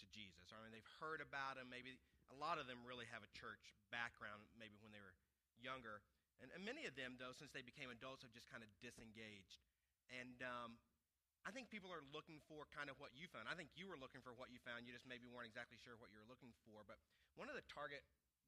[0.00, 0.50] to Jesus.
[0.50, 1.70] I mean, they've heard about him.
[1.70, 1.96] Maybe
[2.32, 5.14] a lot of them really have a church background, maybe when they were
[5.60, 6.02] younger.
[6.42, 9.62] And, and many of them, though, since they became adults, have just kind of disengaged.
[10.10, 10.76] And um,
[11.44, 13.52] I think people are looking for kind of what you found.
[13.52, 14.88] I think you were looking for what you found.
[14.88, 16.80] You just maybe weren't exactly sure what you were looking for.
[16.88, 16.96] But
[17.36, 18.00] one of the target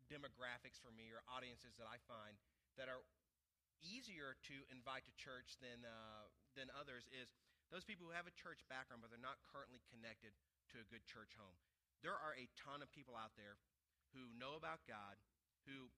[0.08, 2.40] demographics for me or audiences that I find
[2.80, 3.04] that are
[3.84, 7.28] easier to invite to church than uh, than others is
[7.68, 10.32] those people who have a church background but they're not currently connected
[10.72, 11.60] to a good church home.
[12.00, 13.60] There are a ton of people out there
[14.14, 15.20] who know about God,
[15.68, 15.92] who,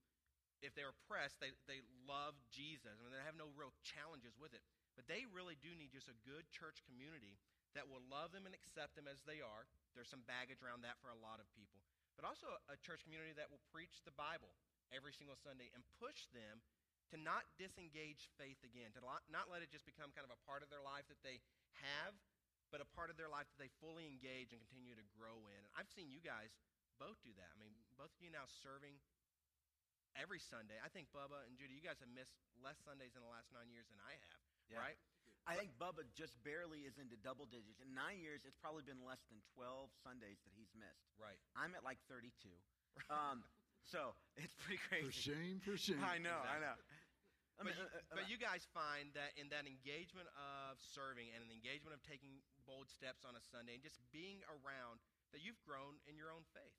[0.65, 2.99] if they're pressed, they, they love Jesus.
[2.99, 4.65] I mean, they have no real challenges with it.
[4.99, 7.39] But they really do need just a good church community
[7.79, 9.71] that will love them and accept them as they are.
[9.95, 11.87] There's some baggage around that for a lot of people.
[12.19, 14.51] But also a church community that will preach the Bible
[14.91, 16.67] every single Sunday and push them
[17.15, 20.67] to not disengage faith again, to not- let it just become kind of a part
[20.67, 21.39] of their life that they
[21.79, 22.19] have,
[22.75, 25.63] but a part of their life that they fully engage and continue to grow in.
[25.63, 26.59] And I've seen you guys
[26.99, 27.55] both do that.
[27.55, 28.99] I mean, both of you now serving
[30.17, 30.77] every Sunday.
[30.83, 33.71] I think Bubba and Judy, you guys have missed less Sundays in the last nine
[33.71, 34.81] years than I have, Yeah.
[34.81, 34.99] right?
[35.49, 37.81] I think Bubba just barely is into double digits.
[37.81, 41.09] In nine years, it's probably been less than 12 Sundays that he's missed.
[41.17, 41.41] Right.
[41.57, 42.53] I'm at like 32.
[43.09, 43.41] Um,
[43.81, 45.09] so it's pretty crazy.
[45.09, 46.05] For shame, for shame.
[46.05, 46.77] I know, I know.
[46.77, 51.33] I But you, uh, uh, but you guys find that in that engagement of serving
[51.33, 55.01] and an engagement of taking bold steps on a Sunday and just being around,
[55.33, 56.77] that you've grown in your own faith.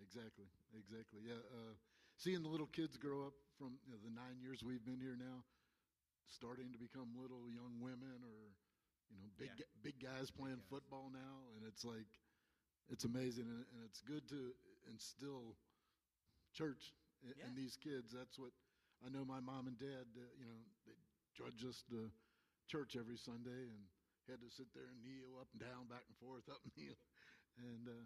[0.00, 1.20] Exactly, exactly.
[1.26, 1.74] Yeah, uh,
[2.16, 5.18] seeing the little kids grow up from you know, the nine years we've been here
[5.18, 5.44] now,
[6.26, 8.52] starting to become little young women or
[9.10, 9.64] you know big Yeah.
[9.82, 10.68] big guys playing guys.
[10.70, 12.08] football now, and it's like
[12.88, 14.54] it's amazing, and, and it's good to
[14.90, 15.56] instill
[16.52, 17.46] church in, Yeah.
[17.46, 18.12] in these kids.
[18.12, 18.52] That's what
[19.04, 19.24] I know.
[19.24, 20.94] My mom and dad, uh, you know, they
[21.34, 22.10] drudged us to
[22.66, 23.88] church every Sunday and
[24.28, 26.98] had to sit there and kneel up and down, back and forth, up and kneel,
[27.58, 28.04] and uh,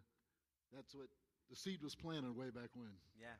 [0.72, 1.08] that's what
[1.50, 2.96] the seed was planted way back when.
[3.16, 3.36] Yeah,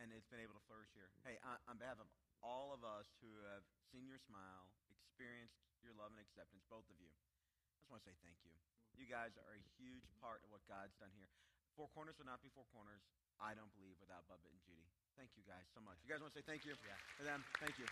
[0.00, 1.10] and it's been able to flourish here.
[1.24, 2.08] Hey, on, on behalf of
[2.44, 6.96] all of us who have seen your smile, experienced your love and acceptance, both of
[7.00, 8.52] you, I just want to say thank you.
[8.94, 11.26] You guys are a huge part of what God's done here.
[11.74, 13.02] Four Corners would not be Four Corners,
[13.42, 14.86] I don't believe, without Bubba and Judy.
[15.18, 15.98] Thank you guys so much.
[16.06, 16.94] You guys want to say thank you Yeah.
[17.18, 17.42] for them?
[17.58, 17.88] Thank you.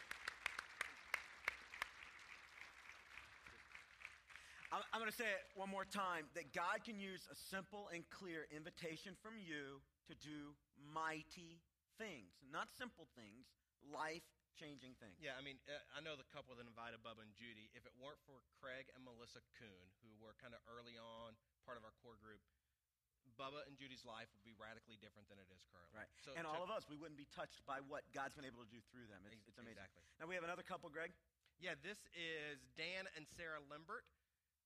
[4.71, 7.91] I'm, I'm going to say it one more time that God can use a simple
[7.93, 11.61] and clear invitation from you to do mighty
[12.01, 12.33] things.
[12.49, 13.51] Not simple things,
[13.91, 14.25] life
[14.57, 15.17] changing things.
[15.19, 17.73] Yeah, I mean, uh, I know the couple that invited Bubba and Judy.
[17.73, 21.35] If it weren't for Craig and Melissa Kuhn, who were kind of early on
[21.65, 22.41] part of our core group,
[23.41, 25.97] Bubba and Judy's life would be radically different than it is currently.
[25.97, 26.11] Right.
[26.21, 28.61] So and to- all of us, we wouldn't be touched by what God's been able
[28.61, 29.25] to do through them.
[29.31, 29.81] It's, it's amazing.
[29.81, 30.05] exactly.
[30.21, 31.15] Now we have another couple, Greg.
[31.63, 34.05] Yeah, this is Dan and Sarah Limbert.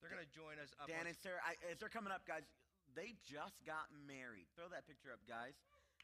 [0.01, 0.89] They're going to join us up.
[0.89, 2.45] Dan and Sarah, I, as they're coming up, guys,
[2.97, 4.49] they just got married.
[4.57, 5.57] Throw that picture up, guys.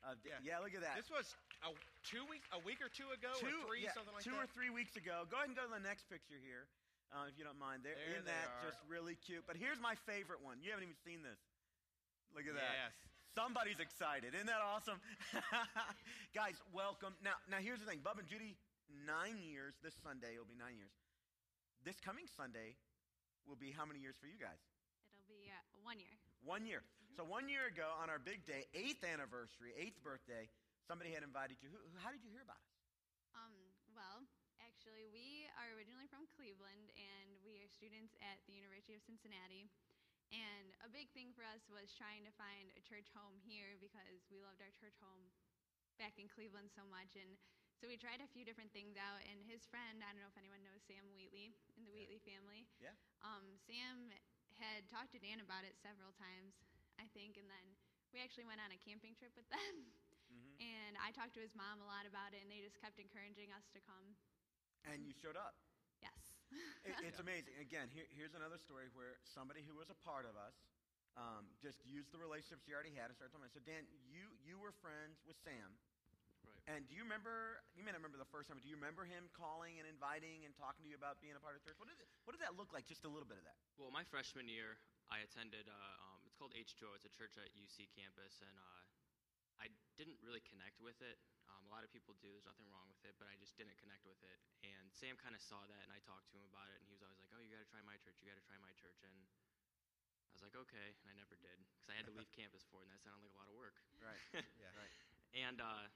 [0.02, 0.38] Uh, Yeah.
[0.42, 0.98] yeah, look at that.
[0.98, 1.30] This was
[1.62, 1.70] a
[2.02, 4.44] two week, a week or two ago, two, or three, yeah, something like two that.
[4.44, 5.26] or three weeks ago.
[5.30, 6.66] Go ahead and go to the next picture here,
[7.14, 7.86] uh, if you don't mind.
[7.86, 8.66] There, There isn't they that are.
[8.66, 9.46] just really cute?
[9.46, 10.58] But here's my favorite one.
[10.58, 11.38] You haven't even seen this.
[12.34, 12.90] Look at that.
[12.90, 12.94] Yes.
[13.38, 14.34] Somebody's excited.
[14.34, 14.98] Isn't that awesome?
[16.34, 17.14] Guys, welcome.
[17.22, 18.00] Now, now here's the thing.
[18.02, 18.58] Bub and Judy,
[19.06, 19.78] nine years.
[19.80, 20.92] This Sunday will be nine years.
[21.86, 22.74] This coming Sunday
[23.46, 24.58] will be how many years for you guys?
[25.14, 26.14] It'll be uh, one year.
[26.44, 26.82] One year.
[27.12, 30.48] So one year ago, on our big day, eighth anniversary, eighth birthday,
[30.88, 31.68] somebody had invited you.
[31.68, 32.76] Who, how did you hear about us?
[33.36, 33.52] Um,
[33.92, 34.24] well,
[34.64, 39.68] actually, we are originally from Cleveland, and we are students at the University of Cincinnati.
[40.32, 44.24] And a big thing for us was trying to find a church home here because
[44.32, 45.28] we loved our church home
[46.00, 47.12] back in Cleveland so much.
[47.20, 47.36] And
[47.76, 49.20] so we tried a few different things out.
[49.28, 52.64] And his friend, I don't know if anyone knows Sam Wheatley in the Wheatley family.
[52.80, 52.96] Yeah.
[53.20, 54.08] Um, Sam
[54.56, 56.56] had talked to Dan about it several times,
[57.02, 57.66] I think, and then
[58.14, 59.90] we actually went on a camping trip with them.
[60.30, 60.56] Mhm.
[60.62, 63.50] And I talked to his mom a lot about it, and they just kept encouraging
[63.50, 64.14] us to come.
[64.86, 65.54] And you showed up.
[66.00, 66.14] Yes.
[66.84, 67.54] It, it's amazing.
[67.58, 70.54] Again, here, here's another story where somebody who was a part of us
[71.16, 73.48] um, just used the relationships you already had and started talking.
[73.52, 75.76] So, Dan, you you were friends with Sam,
[76.44, 76.62] Right.
[76.66, 77.62] and do you remember?
[77.74, 80.42] You may not remember the first time, but do you remember him calling and inviting
[80.46, 81.78] and talking to you about being a part of church?
[81.78, 82.86] What did what did that look like?
[82.86, 83.58] Just a little bit of that.
[83.78, 84.78] Well, my freshman year,
[85.10, 85.66] I attended.
[85.66, 86.98] Uh, um, it's called H2O.
[86.98, 88.82] It's a church at UC campus, and uh,
[89.62, 91.22] I didn't really connect with it.
[91.46, 92.34] Um, a lot of people do.
[92.34, 94.42] There's nothing wrong with it, but I just didn't connect with it.
[94.66, 96.98] And Sam kind of saw that, and I talked to him about it, and he
[96.98, 98.18] was always like, "Oh, you got to try my church.
[98.18, 101.62] You got to try my church." And I was like, "Okay," and I never did
[101.78, 103.54] because I had to leave campus for it, and that sounded like a lot of
[103.54, 103.78] work.
[104.02, 104.18] Right.
[104.58, 104.74] Yeah.
[104.74, 104.94] Right.
[105.38, 105.86] And uh,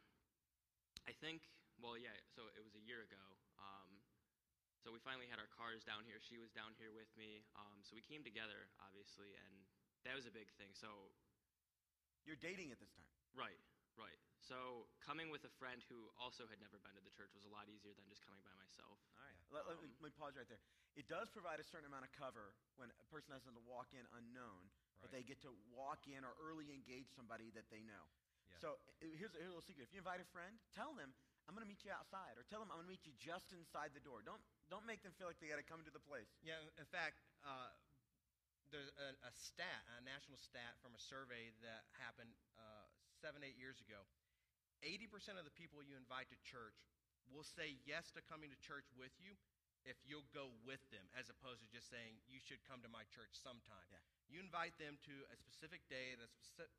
[1.11, 1.43] I think,
[1.83, 3.25] well, yeah, so it was a year ago.
[3.59, 3.99] Um,
[4.79, 6.23] so we finally had our cars down here.
[6.23, 7.43] She was down here with me.
[7.59, 9.67] Um, so we came together, obviously, and
[10.07, 10.71] that was a big thing.
[10.73, 10.89] So,
[12.25, 13.07] You're dating at this time.
[13.35, 13.59] right,
[13.99, 14.19] right.
[14.47, 17.51] So coming with a friend who also had never been to the church was a
[17.51, 18.95] lot easier than just coming by myself.
[19.19, 19.39] All right.
[19.51, 20.63] Let, let me, Um, let me pause right there.
[20.95, 24.07] It does provide a certain amount of cover when a person has to walk in
[24.15, 24.71] unknown,
[25.03, 28.07] but they get to walk in or early engage somebody that they know.
[28.47, 28.63] Yeah.
[28.63, 28.69] So
[29.03, 29.91] uh, here's a, here's a little secret.
[29.91, 31.11] If you invite a friend, tell them
[31.47, 33.55] I'm going to meet you outside, or tell them I'm going to meet you just
[33.55, 34.19] inside the door.
[34.23, 36.27] Don't don't make them feel like they got to come to the place.
[36.43, 37.71] Yeah, in fact, uh,
[38.71, 42.87] there's a, a stat, a national stat from a survey that happened uh,
[43.23, 44.05] seven, eight years ago.
[44.85, 46.77] 80% of the people you invite to church
[47.33, 49.35] will say yes to coming to church with you
[49.87, 53.07] if you'll go with them, as opposed to just saying, you should come to my
[53.07, 53.87] church sometime.
[53.87, 54.03] Yeah.
[54.27, 56.29] You invite them to a specific day at a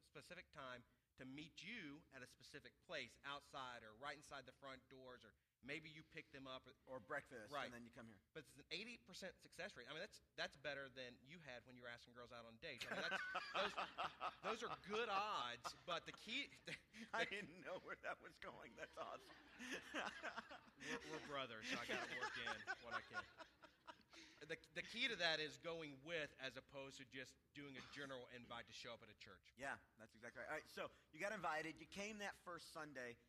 [0.04, 0.84] specific time
[1.17, 5.34] to meet you at a specific place outside or right inside the front doors, or
[5.65, 6.63] maybe you pick them up.
[6.88, 7.67] Or breakfast, Right.
[7.67, 8.17] and then you come here.
[8.32, 9.89] But it's an eighty percent success rate.
[9.89, 12.56] I mean, that's that's better than you had when you were asking girls out on
[12.63, 12.86] dates.
[12.88, 13.19] I mean, that's,
[13.58, 13.73] those,
[14.45, 15.67] those are good odds.
[15.84, 16.47] But the key,
[17.17, 18.71] I didn't know where that was going.
[18.80, 19.27] That's awesome.
[20.88, 23.23] we're, we're brothers, so I got to work in what I can.
[24.47, 28.31] The, the key to that is going with, as opposed to just doing a general
[28.31, 29.43] invite to show up at a church.
[29.60, 30.49] yeah, that's exactly right.
[30.49, 31.75] All right, so you got invited.
[31.77, 33.19] You came that first Sunday.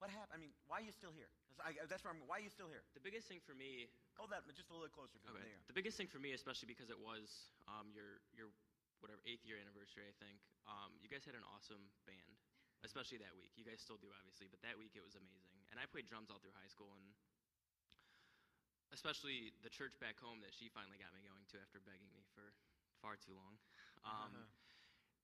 [0.00, 0.32] What happened?
[0.32, 1.28] I mean, why are you still here?
[1.52, 2.22] That's, I, that's where I'm.
[2.24, 2.86] Why are you still here?
[2.94, 5.14] The biggest thing for me Hold that just a little closer.
[5.30, 5.38] Okay.
[5.38, 5.62] There.
[5.70, 8.50] The biggest thing for me, especially because it was um, your your
[8.98, 10.42] whatever eighth year anniversary, I think.
[10.66, 12.34] Um, you guys had an awesome band,
[12.82, 13.54] especially that week.
[13.54, 15.62] You guys still do, obviously, but that week it was amazing.
[15.70, 17.06] And I played drums all through high school, and
[18.92, 22.24] especially the church back home that she finally got me going to after begging me
[22.34, 22.52] for
[23.00, 23.58] far too long.
[24.04, 24.46] Um, Uh-huh.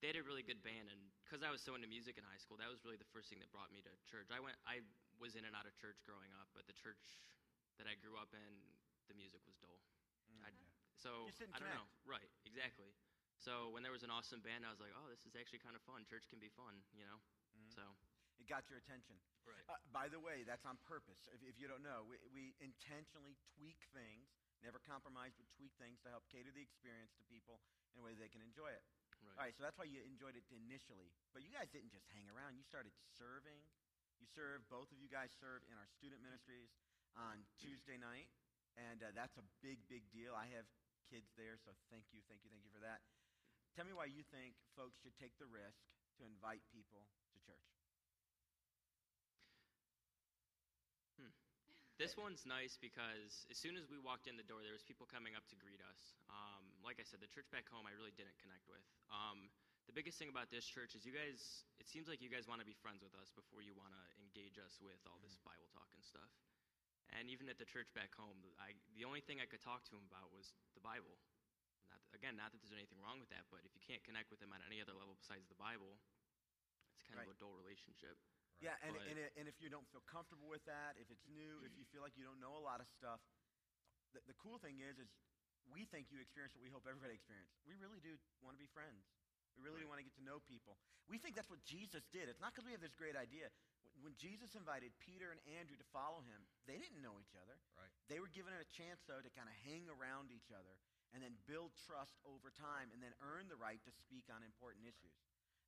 [0.03, 2.37] They had a really good band, and because I was so into music in high
[2.37, 4.29] school, that was really the first thing that brought me to church.
[4.29, 4.85] I went, I
[5.17, 7.01] was in and out of church growing up, but the church
[7.81, 8.53] that I grew up in,
[9.09, 9.81] the music was dull.
[10.45, 10.53] I,
[11.01, 11.89] so Just didn't I don't connect.
[11.89, 12.29] know, right?
[12.45, 12.93] Exactly.
[13.41, 15.73] So when there was an awesome band, I was like, oh, this is actually kind
[15.73, 16.05] of fun.
[16.05, 17.17] Church can be fun, you know.
[17.57, 17.73] Mm-hmm.
[17.73, 17.83] So
[18.45, 19.17] It got your attention.
[19.49, 19.65] right.
[19.73, 21.17] Uh, by the way, that's on purpose.
[21.33, 25.97] If, if you don't know, we, we intentionally tweak things, never compromise, but tweak things
[26.05, 27.65] to help cater the experience to people
[27.97, 28.85] in a way they can enjoy it.
[29.25, 29.33] Right.
[29.33, 31.09] All right, so that's why you enjoyed it initially.
[31.33, 32.61] But you guys didn't just hang around.
[32.61, 33.65] You started serving.
[34.21, 36.69] You serve, both of you guys serve in our student ministries
[37.17, 38.29] on Tuesday night.
[38.77, 40.37] And uh, that's a big, big deal.
[40.37, 40.69] I have
[41.09, 43.01] kids there, so thank you, thank you, thank you for that.
[43.73, 45.81] Tell me why you think folks should take the risk
[46.21, 47.74] to invite people to church.
[51.95, 55.07] This one's nice because as soon as we walked in the door, there was people
[55.07, 56.19] coming up to greet us.
[56.27, 58.83] Um, like I said, the church back home, I really didn't connect with.
[59.15, 59.47] Um,
[59.87, 61.63] the biggest thing about this church is you guys.
[61.79, 64.03] It seems like you guys want to be friends with us before you want to
[64.19, 66.33] engage us with all this Bible talk and stuff.
[67.15, 69.95] And even at the church back home, I, the only thing I could talk to
[69.95, 71.15] him about was the Bible.
[71.93, 74.43] Not, again, not that there's anything wrong with that, but if you can't connect with
[74.43, 75.95] them on any other level besides the Bible,
[76.97, 77.29] it's kind Right.
[77.31, 78.19] of a dull relationship.
[78.63, 81.63] Yeah, and, But- and, and if you don't feel comfortable with that, if it's new,
[81.67, 83.21] if you feel like you don't know a lot of stuff,
[84.15, 85.11] the, the cool thing is, is
[85.69, 87.57] we think you experience what we hope everybody experiences.
[87.67, 88.15] We really do
[88.45, 89.05] want to be friends.
[89.57, 90.79] We really do want to get to know people.
[91.07, 92.27] We think that's what Jesus did.
[92.27, 93.51] It's not because we have this great idea.
[94.03, 97.55] When- Jesus invited Peter and Andrew to follow him, they didn't know each other.
[97.79, 97.91] Right.
[98.11, 100.75] They were given a chance, though, to kind of hang around each other
[101.15, 104.83] and then build trust over time and then earn the right to speak on important
[104.87, 105.15] issues.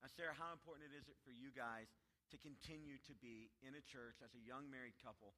[0.03, 1.87] Now, Sarah, how important it is it for you guys
[2.31, 5.35] to continue to be in a church as a young married couple?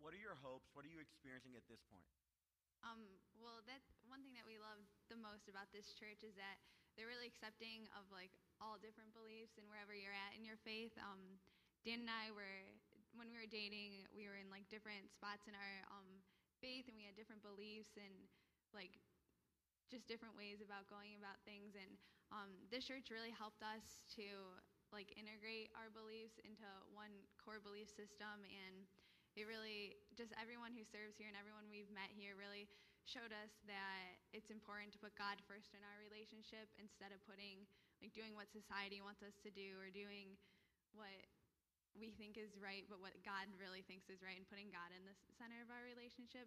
[0.00, 0.70] What are your hopes?
[0.72, 2.06] What are you experiencing at this point?
[2.84, 3.00] Um,
[3.40, 6.60] well, that one thing that we love the most about this church is that
[6.94, 10.92] they're really accepting of like all different beliefs and wherever you're at in your faith.
[11.00, 11.40] Um,
[11.82, 12.76] Dan and I were
[13.16, 16.22] when we were dating, we were in like different spots in our um,
[16.58, 18.12] faith, and we had different beliefs and
[18.74, 18.98] like
[19.88, 21.78] just different ways about going about things.
[21.78, 21.94] And
[22.34, 24.26] um, this church really helped us to
[24.94, 27.10] like integrate our beliefs into one
[27.42, 28.86] core belief system and
[29.34, 32.70] it really just everyone who serves here and everyone we've met here really
[33.04, 37.66] showed us that it's important to put God first in our relationship instead of putting
[37.98, 40.38] like doing what society wants us to do or doing
[40.94, 41.26] what
[41.98, 45.02] we think is right but what God really thinks is right and putting God in
[45.02, 46.46] the center of our relationship.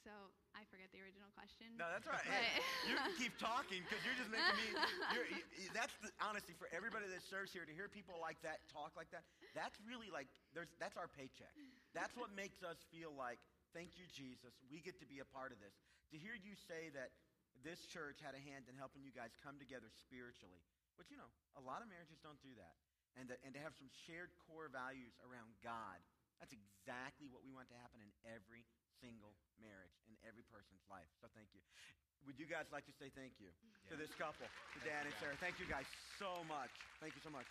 [0.00, 0.10] So
[0.56, 1.68] I forget the original question.
[1.76, 2.24] No, that's all right.
[2.26, 2.48] Hey,
[2.90, 4.68] you can keep talking because you're just making me.
[5.12, 8.92] You- that's the, honestly for everybody that serves here to hear people like that talk
[8.98, 9.22] like that.
[9.54, 10.26] That's really like
[10.56, 11.52] there's that's our paycheck.
[11.94, 13.38] That's what makes us feel like
[13.76, 14.52] thank you Jesus.
[14.68, 15.72] We get to be a part of this.
[16.12, 17.12] To hear you say that
[17.64, 20.60] this church had a hand in helping you guys come together spiritually,
[20.98, 22.74] which you know a lot of marriages don't do that,
[23.16, 26.00] and to, and to have some shared core values around God.
[26.42, 28.66] That's exactly what we want to happen in every
[29.02, 31.10] single marriage in every person's life.
[31.18, 31.60] So thank you.
[32.30, 33.50] Would you guys like to say thank you
[33.90, 35.34] to this couple, to Dan and Sarah?
[35.42, 35.90] Thank you guys
[36.22, 36.70] so much.
[37.02, 37.50] Thank you so much.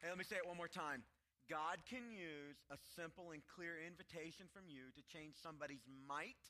[0.00, 1.04] Hey, let me say it one more time.
[1.44, 6.40] God can use a simple and clear invitation from you to change somebody's might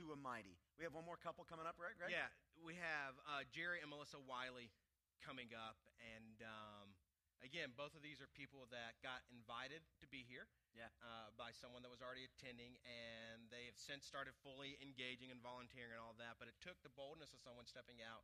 [0.00, 0.56] to a mighty.
[0.80, 2.08] We have one more couple coming up, right, Greg?
[2.08, 2.32] Yeah,
[2.64, 4.72] we have uh, Jerry and Melissa Wiley
[5.20, 6.87] coming up, and um,
[7.44, 10.46] again, both of these are people that got invited to be here.
[10.76, 10.90] Yeah.
[11.02, 15.42] Uh, by someone that was already attending, and they have since started fully engaging and
[15.42, 16.38] volunteering and all that.
[16.38, 18.22] But it took the boldness of someone stepping out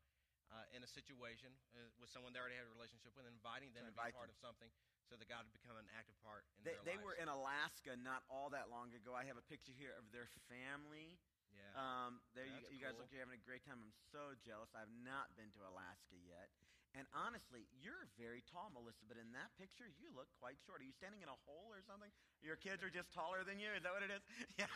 [0.54, 3.74] uh, in a situation uh, with someone they already had a relationship with, and inviting
[3.74, 4.36] them To to, be part them.
[4.36, 4.70] of something,
[5.10, 7.06] so that God would become an active part in They, their they lives.
[7.10, 9.18] were in Alaska not all that long ago.
[9.18, 11.18] I have a picture here of their family.
[11.50, 11.74] yeah.
[11.74, 13.02] Um, there you, you guys cool.
[13.02, 13.82] look, you're having a great time.
[13.82, 14.70] I'm so jealous.
[14.78, 16.54] I've not been to Alaska yet.
[16.94, 20.78] And honestly, you're very tall, Melissa, but in that picture, you look quite short.
[20.78, 22.10] Are you standing in a hole or something?
[22.38, 23.74] Your kids are just taller than you?
[23.74, 24.22] Is that what it is?
[24.54, 24.70] Yeah.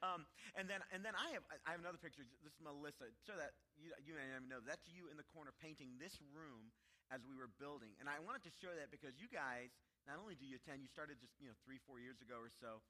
[0.00, 0.24] um,
[0.56, 2.24] and then, and then I have, I have another picture.
[2.40, 3.12] This is Melissa.
[3.28, 6.16] So that you, you may not even know that's you in the corner painting this
[6.32, 6.72] room
[7.12, 7.92] as we were building.
[8.00, 9.68] And I wanted to show that because you guys,
[10.08, 12.48] not only do you attend, you started just you know three, four years ago or
[12.48, 12.80] so,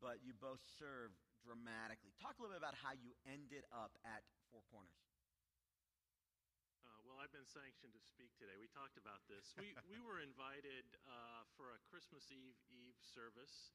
[0.00, 1.12] but you both serve
[1.44, 2.16] dramatically.
[2.16, 5.11] Talk a little bit about how you ended up at Four Corners.
[7.22, 8.58] I've been sanctioned to speak today.
[8.58, 9.54] We talked about this.
[9.54, 13.70] We, we were invited uh, for a Christmas Eve Eve service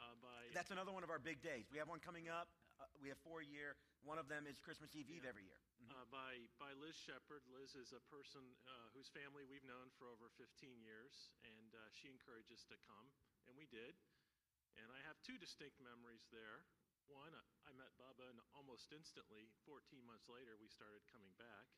[0.00, 0.48] uh, by.
[0.56, 1.68] That's another one of our big days.
[1.68, 2.48] We have one coming up.
[2.80, 3.76] Uh, we have four a year.
[4.00, 5.60] One of them is Christmas Eve Eve every year.
[5.76, 5.92] Mhm.
[5.92, 7.44] uh, by by Liz Shepard.
[7.52, 10.48] Liz is a person uh, whose family we've known for over 15
[10.80, 13.12] years, and uh, she encouraged us to come,
[13.44, 13.92] and we did.
[14.80, 16.64] And I have two distinct memories there.
[17.12, 17.36] one,
[17.68, 21.68] I met Bubba, and almost instantly, 14 months later, we started coming back.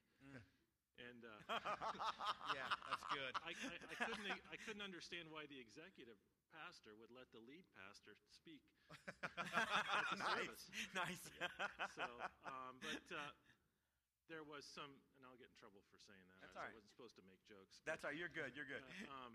[0.98, 1.30] And uh,
[2.58, 3.32] Yeah, that's good.
[3.46, 6.18] I, I, I couldn't I couldn't understand why the executive
[6.50, 8.64] pastor would let the lead pastor speak.
[10.16, 10.64] nice,
[10.96, 11.22] nice.
[11.94, 12.06] So,
[12.48, 13.30] um, but uh,
[14.28, 16.40] there was some, and I'll get in trouble for saying that.
[16.44, 16.76] That's I right.
[16.76, 17.80] wasn't supposed to make jokes.
[17.84, 18.18] That's all right.
[18.18, 18.52] You're good.
[18.56, 18.84] You're good.
[19.08, 19.32] Uh, um,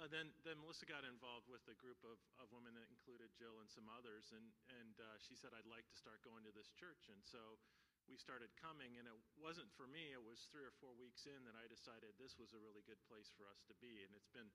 [0.00, 3.60] uh, then, then Melissa got involved with a group of, of women that included Jill
[3.60, 4.46] and some others, and,
[4.80, 7.10] and uh, she said, I'd like to start going to this church.
[7.12, 7.60] And so
[8.10, 10.10] we started coming, and it wasn't for me.
[10.10, 12.98] It was three or four weeks in that I decided this was a really good
[13.06, 14.02] place for us to be.
[14.02, 14.50] And it's been,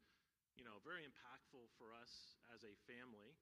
[0.59, 3.39] you know, very impactful for us as a family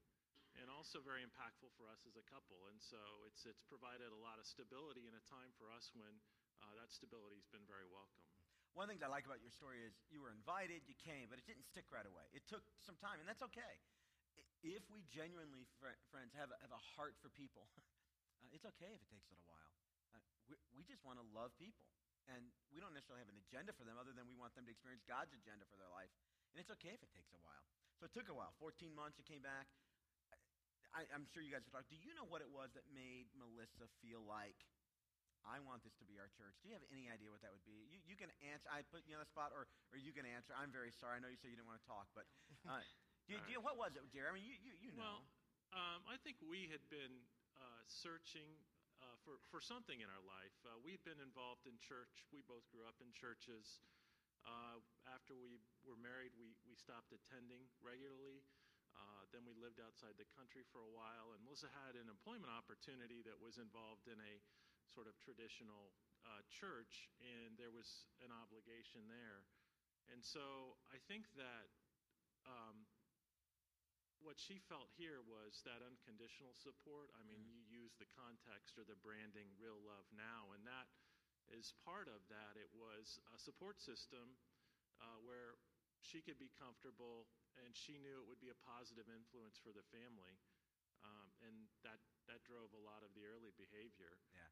[0.62, 2.70] and also very impactful for us as a couple.
[2.70, 6.14] And so it's, it's provided a lot of stability in a time for us when
[6.62, 8.22] uh, that stability has been very welcome.
[8.78, 11.30] One of the things I like about your story is you were invited, you came,
[11.30, 12.26] but it didn't stick right away.
[12.38, 13.82] It took some time, and that's okay.
[14.62, 17.70] If we genuinely, fr- friends, have a, have a heart for people,
[18.42, 19.74] uh, it's okay if it takes a little while.
[20.54, 21.82] We, we just want to love people,
[22.30, 24.72] and we don't necessarily have an agenda for them other than we want them to
[24.74, 26.14] experience God's agenda for their life.
[26.54, 27.66] And it's okay if it takes a while.
[27.98, 29.66] So it took a while 14 months, it came back.
[30.94, 31.90] I, I'm sure you guys have talked.
[31.90, 34.62] Do you know what it was that made Melissa feel like
[35.44, 36.56] I want this to be our church.
[36.64, 37.84] Do you have any idea what that would be?
[37.92, 38.70] You, you can answer.
[38.72, 40.56] I put you on the spot, or, or you can answer.
[40.56, 41.18] I'm very sorry.
[41.18, 42.24] I know you said you didn't want to talk, but
[42.64, 42.80] uh,
[43.28, 44.32] do, you- do you, what was it, Jerry?
[44.32, 45.20] I mean, you, you, you know.
[45.20, 45.20] Well,
[45.76, 47.26] um, I think we had been
[47.60, 48.56] uh, searching
[49.04, 50.56] uh, for, for something in our life.
[50.64, 52.24] Uh, we've been involved in church.
[52.32, 53.84] We both grew up in churches.
[54.48, 54.80] Uh,
[55.12, 58.40] after we were married, we, we stopped attending regularly.
[58.96, 62.54] Uh, then we lived outside the country for a while, and Melissa had an employment
[62.54, 64.34] opportunity that was involved in a
[64.88, 65.92] sort of traditional
[66.24, 69.44] uh, church, and there was an obligation there.
[70.14, 71.68] And so I think that
[72.46, 72.86] um,
[74.24, 77.12] what she felt here was that unconditional support.
[77.14, 80.88] I mean, you use the context or the branding real love now, and that
[81.52, 82.56] is part of that.
[82.56, 84.40] It was a support system
[85.04, 85.60] uh, where
[86.00, 87.28] she could be comfortable
[87.60, 90.40] and she knew it would be a positive influence for the family.
[91.04, 92.00] Um, and that,
[92.32, 94.18] that drove a lot of the early behavior.
[94.32, 94.52] Yeah.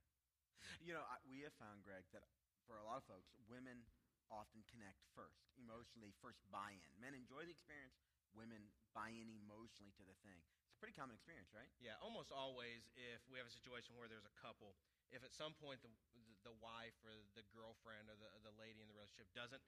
[0.83, 2.27] You know, I, we have found, Greg, that
[2.67, 3.87] for a lot of folks, women
[4.29, 6.91] often connect first, emotionally, first buy in.
[6.99, 7.97] Men enjoy the experience,
[8.35, 10.39] women buy in emotionally to the thing.
[10.67, 11.69] It's a pretty common experience, right?
[11.79, 14.75] Yeah, almost always if we have a situation where there's a couple,
[15.11, 18.79] if at some point the, the, the wife or the girlfriend or the, the lady
[18.83, 19.63] in the relationship doesn't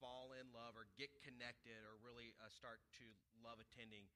[0.00, 3.06] fall in love or get connected or really uh, start to
[3.44, 4.08] love attending,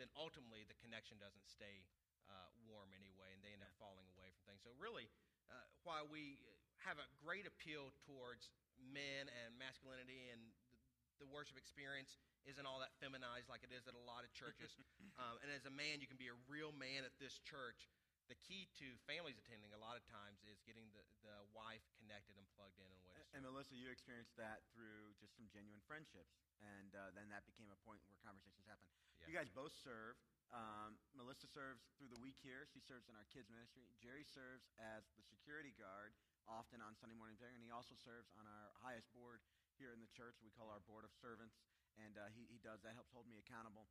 [0.00, 1.86] then ultimately the connection doesn't stay
[2.26, 4.62] uh, warm anyway, and they end up falling away from things.
[4.64, 5.06] So really,
[5.46, 6.42] uh, while we
[6.82, 8.50] have a great appeal towards
[8.80, 10.40] men and masculinity and
[10.74, 10.78] the,
[11.22, 14.74] the worship experience isn't all that feminized like it is at a lot of churches.
[15.22, 17.90] um, and as a man, you can be a real man at this church.
[18.30, 22.38] The key to families attending a lot of times is getting the, the wife connected
[22.38, 23.18] and plugged in and a way.
[23.34, 23.42] And.
[23.42, 27.78] Melissa, you experienced that through just some genuine friendships, and uh, then that became a
[27.82, 28.86] point where conversations happen.
[29.20, 29.26] Yeah.
[29.28, 30.16] You guys both serve.
[30.52, 32.68] Um, Melissa serves through the week here.
[32.68, 33.88] She serves in our kids ministry.
[34.04, 36.12] Jerry serves as the security guard,
[36.44, 39.40] often on Sunday morning prayer, and he also serves on our highest board
[39.80, 40.36] here in the church.
[40.44, 41.56] We call our board of servants,
[42.00, 42.96] and uh, he, he does that.
[42.96, 43.88] Helps hold me accountable.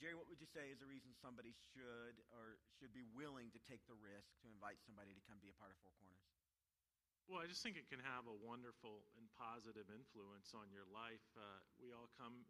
[0.00, 3.60] Jerry, what would you say is the reason somebody should or should be willing to
[3.62, 6.26] take the risk to invite somebody to come be a part of Four Corners?
[7.30, 11.22] Well, I just think it can have a wonderful and positive influence on your life.
[11.38, 12.42] Uh, we all come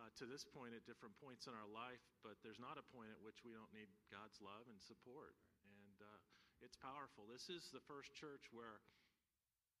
[0.00, 3.12] uh, to this point at different points in our life, but there's not a point
[3.12, 5.36] at which we don't need God's love and support.
[5.66, 6.18] And uh,
[6.64, 7.28] it's powerful.
[7.28, 8.80] This is the first church where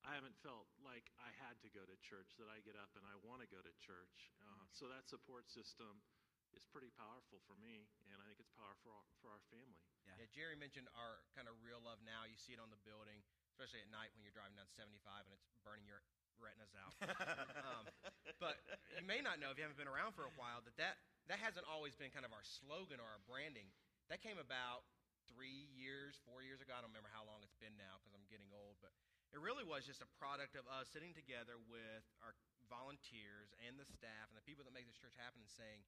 [0.06, 3.04] I haven't felt like I had to go to church, that I get up and
[3.04, 4.30] I want to go to church.
[4.42, 6.00] Uh, so that support system
[6.56, 9.84] is pretty powerful for me, and I think it's powerful for our, for our family.
[10.08, 12.24] Yeah, Jerry mentioned our kind of real love now.
[12.24, 13.20] You see it on the building,
[13.52, 16.00] especially at night when you're driving down 75 and it's burning your
[16.40, 16.94] retinas out.
[17.68, 17.84] um,
[18.40, 18.56] but
[18.96, 20.96] you may not know if you haven't been around for a while that, that
[21.28, 23.68] that hasn't always been kind of our slogan or our branding.
[24.08, 24.88] That came about
[25.28, 26.72] three years, four years ago.
[26.72, 28.96] I don't remember how long it's been now because I'm getting old, but
[29.32, 32.32] it really was just a product of us sitting together with our
[32.68, 35.84] volunteers and the staff and the people that make this church happen and saying,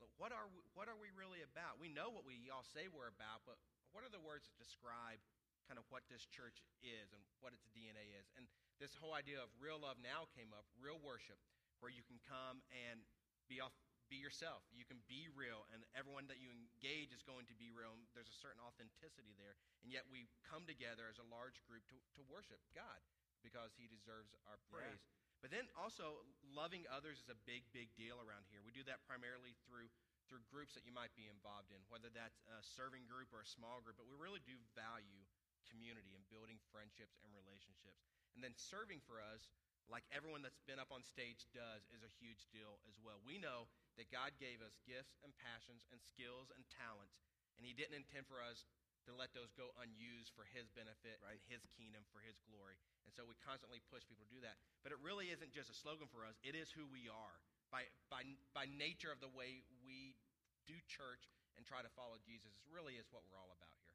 [0.00, 1.76] Look, what are we, what are we really about?
[1.76, 3.60] We know what we all say we're about, but
[3.92, 5.20] what are the words that describe
[5.68, 8.32] kind of what this church is and what its DNA is?
[8.32, 8.48] And
[8.80, 11.36] this whole idea of real love now came up, real worship,
[11.84, 13.04] where you can come and
[13.44, 13.76] be off,
[14.10, 14.66] be yourself.
[14.74, 17.94] You can be real, and everyone that you engage is going to be real.
[17.94, 19.54] And there's a certain authenticity there,
[19.86, 22.98] and yet we come together as a large group to, to worship God
[23.40, 25.00] because He deserves our praise.
[25.40, 26.20] But then also,
[26.52, 28.60] loving others is a big, big deal around here.
[28.60, 29.88] We do that primarily through
[30.28, 33.50] through groups that you might be involved in, whether that's a serving group or a
[33.50, 35.26] small group, but we really do value
[35.66, 38.06] community and building friendships and relationships.
[38.38, 39.50] And then serving for us,
[39.90, 43.18] like everyone that's been up on stage does, is a huge deal as well.
[43.20, 43.66] We know
[43.98, 47.18] that God gave us gifts and passions and skills and talents,
[47.58, 48.64] and He didn't intend for us
[49.08, 51.36] to let those go unused for His benefit Right.
[51.36, 52.78] and His kingdom, for His glory.
[53.04, 54.60] And so we constantly push people to do that.
[54.86, 57.36] But it really isn't just a slogan for us, it is who we are.
[57.74, 60.18] By, by, by nature of the way we
[60.66, 63.94] do church and try to follow Jesus, it really is what we're all about here.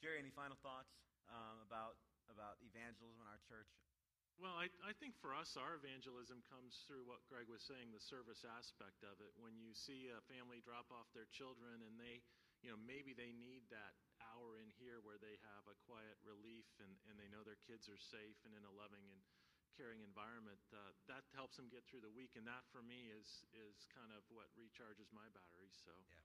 [0.00, 0.92] Jerry, any final thoughts
[1.32, 1.96] um, about
[2.32, 3.68] about evangelism in our church?
[4.42, 8.02] Well, I, I think for us, our evangelism comes through what Greg was saying, the
[8.02, 9.30] service aspect of it.
[9.38, 12.18] When you see a family drop off their children and they,
[12.60, 16.66] you know, maybe they need that hour in here where they have a quiet relief
[16.82, 19.22] and, and they know their kids are safe and in a loving and
[19.78, 22.34] caring environment, uh, that helps them get through the week.
[22.38, 25.70] And that for me is, is kind of what recharges my battery.
[25.70, 25.94] So.
[26.10, 26.22] Yeah.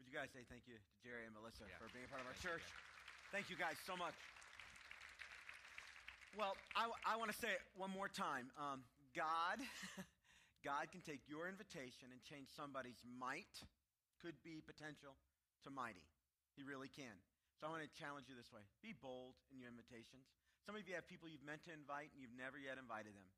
[0.00, 1.80] Would you guys say thank you to Jerry and Melissa Yeah.
[1.80, 2.66] for being part of our Thank you, church?
[3.32, 4.16] Thank you guys so much.
[6.36, 8.52] Well, I, I want to say it one more time.
[8.60, 8.84] Um,
[9.16, 9.56] God,
[10.68, 13.64] God can take your invitation and change somebody's might,
[14.20, 15.16] could be potential,
[15.64, 16.04] to mighty.
[16.52, 17.16] He really can.
[17.56, 20.28] So I want to challenge you this way: be bold in your invitations.
[20.60, 23.32] Some of you have people you've meant to invite and you've never yet invited them.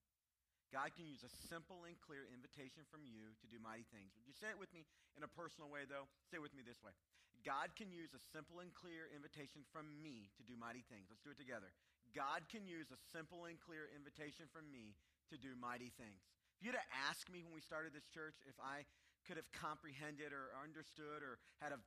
[0.74, 4.10] God can use a simple and clear invitation from you to do mighty things.
[4.18, 6.10] Would you say it with me in a personal way, though?
[6.34, 6.98] Say it with me this way
[7.46, 11.06] God can use a simple and clear invitation from me to do mighty things.
[11.06, 11.70] Let's do it together.
[12.14, 14.96] God can use a simple and clear invitation from me
[15.28, 16.24] to do mighty things.
[16.58, 18.88] If you'd have asked me when we started this church if I
[19.28, 21.80] could have comprehended or understood or had a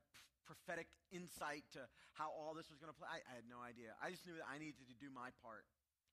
[0.46, 3.94] prophetic insight to how all this was going to play, I, I had no idea.
[3.98, 5.66] I just knew that I needed to do my part.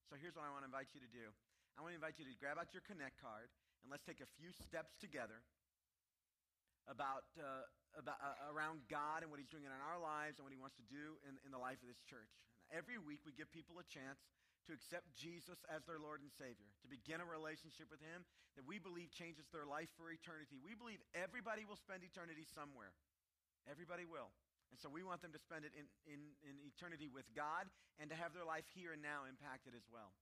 [0.10, 1.30] So here's what I want to invite you to do.
[1.78, 3.48] I want to invite you to grab out your Connect card
[3.86, 5.46] and let's take a few steps together
[6.90, 7.64] about, uh,
[7.96, 10.76] about uh, around God and what He's doing in our lives and what He wants
[10.82, 12.34] to do in, in the life of this church.
[12.70, 14.22] Every week we give people a chance
[14.70, 18.22] to accept Jesus as their Lord and Savior, to begin a relationship with Him
[18.54, 20.62] that we believe changes their life for eternity.
[20.62, 22.94] We believe everybody will spend eternity somewhere.
[23.66, 24.30] Everybody will.
[24.70, 27.66] And so we want them to spend it in, in, in eternity with God
[27.98, 30.14] and to have their life here and now impacted as well.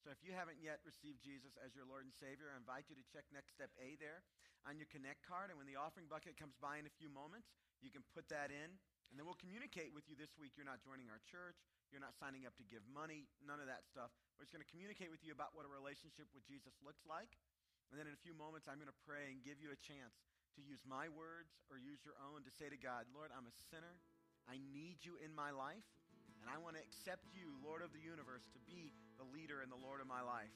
[0.00, 2.96] So if you haven't yet received Jesus as your Lord and Savior, I invite you
[2.96, 4.24] to check next step A there
[4.64, 5.52] on your Connect card.
[5.52, 7.52] And when the offering bucket comes by in a few moments,
[7.84, 8.80] you can put that in.
[9.12, 10.56] And then we'll communicate with you this week.
[10.56, 11.60] You're not joining our church.
[11.90, 13.26] You're not signing up to give money.
[13.42, 14.14] None of that stuff.
[14.38, 17.30] We're just going to communicate with you about what a relationship with Jesus looks like.
[17.90, 20.14] And then in a few moments, I'm going to pray and give you a chance
[20.54, 23.54] to use my words or use your own to say to God, Lord, I'm a
[23.74, 23.98] sinner.
[24.46, 25.86] I need you in my life.
[26.40, 29.68] And I want to accept you, Lord of the universe, to be the leader and
[29.68, 30.54] the Lord of my life.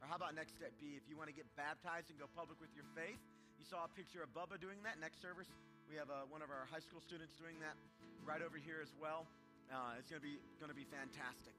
[0.00, 0.96] Or how about next step B?
[0.96, 3.20] If you want to get baptized and go public with your faith,
[3.60, 4.96] you saw a picture of Bubba doing that.
[4.96, 5.50] Next service,
[5.92, 7.76] we have uh, one of our high school students doing that
[8.24, 9.28] right over here as well.
[9.70, 11.54] Uh, it's going to be going to be fantastic.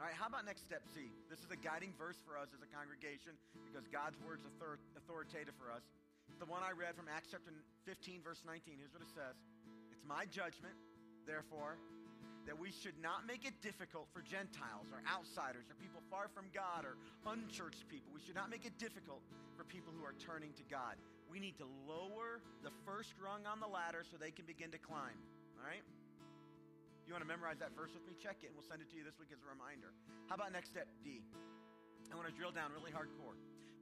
[0.00, 1.12] All right, how about next step C?
[1.28, 3.36] This is a guiding verse for us as a congregation
[3.68, 5.84] because God's word's author- authoritative for us.
[6.40, 7.52] The one I read from Acts chapter
[7.84, 8.80] 15, verse 19.
[8.80, 9.36] Here's what it says
[9.92, 10.72] It's my judgment,
[11.28, 11.76] therefore,
[12.48, 16.48] that we should not make it difficult for Gentiles or outsiders or people far from
[16.56, 16.96] God or
[17.28, 18.08] unchurched people.
[18.16, 19.20] We should not make it difficult
[19.52, 20.96] for people who are turning to God.
[21.28, 24.80] We need to lower the first rung on the ladder so they can begin to
[24.80, 25.20] climb.
[25.60, 25.84] All right?
[27.10, 28.94] You want to memorize that verse with me, check it and we'll send it to
[28.94, 29.90] you this week as a reminder.
[30.30, 31.26] How about next step D?
[32.06, 33.34] I want to drill down really hardcore.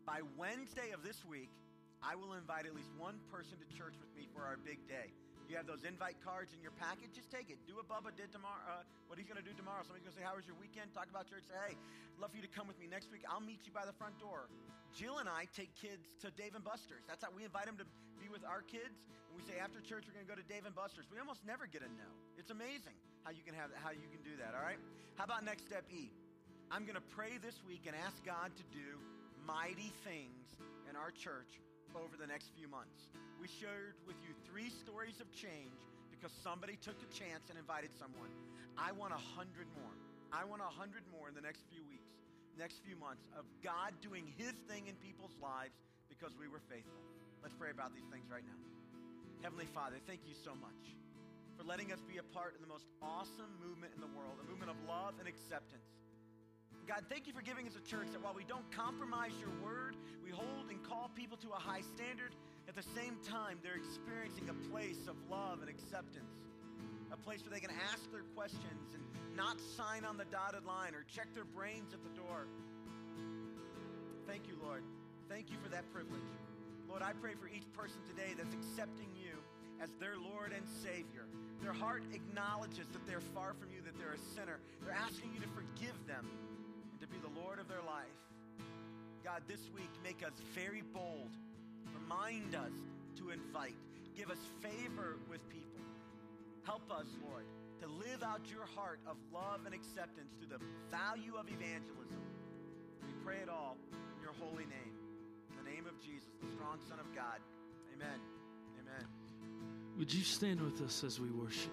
[0.09, 1.53] By Wednesday of this week,
[2.01, 5.12] I will invite at least one person to church with me for our big day.
[5.45, 7.61] You have those invite cards in your packet, just take it.
[7.68, 9.85] Do what Bubba did tomorrow, uh, what he's going to do tomorrow.
[9.85, 10.97] Somebody's going to say, How was your weekend?
[10.97, 11.45] Talk about church.
[11.45, 11.76] Say, Hey,
[12.16, 13.29] love for you to come with me next week.
[13.29, 14.49] I'll meet you by the front door.
[14.97, 17.05] Jill and I take kids to Dave and Buster's.
[17.05, 17.85] That's how we invite them to
[18.16, 19.05] be with our kids.
[19.29, 21.05] And we say, After church, we're going to go to Dave and Buster's.
[21.12, 22.09] We almost never get a no.
[22.41, 24.80] It's amazing how you can have how you can do that, all right?
[25.16, 26.10] How about next step E?
[26.70, 29.00] I'm going to pray this week and ask God to do
[29.48, 30.52] mighty things
[30.84, 31.58] in our church
[31.96, 33.08] over the next few months.
[33.40, 35.80] We shared with you three stories of change
[36.12, 38.28] because somebody took a chance and invited someone.
[38.76, 39.96] I want a hundred more.
[40.28, 42.12] I want a hundred more in the next few weeks,
[42.60, 45.80] next few months of God doing his thing in people's lives
[46.12, 47.00] because we were faithful.
[47.40, 48.60] Let's pray about these things right now.
[49.40, 50.98] Heavenly Father, thank you so much
[51.59, 54.46] for letting us be a part of the most awesome movement in the world, a
[54.46, 55.90] movement of love and acceptance.
[56.86, 59.98] God, thank you for giving us a church that while we don't compromise your word,
[60.24, 62.32] we hold and call people to a high standard.
[62.70, 66.30] At the same time, they're experiencing a place of love and acceptance,
[67.12, 69.02] a place where they can ask their questions and
[69.36, 72.46] not sign on the dotted line or check their brains at the door.
[74.30, 74.86] Thank you, Lord.
[75.28, 76.30] Thank you for that privilege.
[76.88, 79.12] Lord, I pray for each person today that's accepting
[79.83, 81.26] as their Lord and Savior.
[81.62, 84.59] Their heart acknowledges that they're far from you, that they're a sinner.
[84.83, 86.26] They're asking you to forgive them
[86.93, 88.18] and to be the Lord of their life.
[89.24, 91.31] God, this week, make us very bold.
[91.95, 92.72] Remind us
[93.18, 93.76] to invite.
[94.16, 95.83] Give us favor with people.
[96.64, 97.45] Help us, Lord,
[97.81, 102.22] to live out your heart of love and acceptance through the value of evangelism.
[103.03, 104.95] We pray it all in your holy name.
[105.51, 107.41] In the name of Jesus, the strong Son of God.
[107.95, 108.38] Amen.
[109.99, 111.72] Would you stand with us as we worship?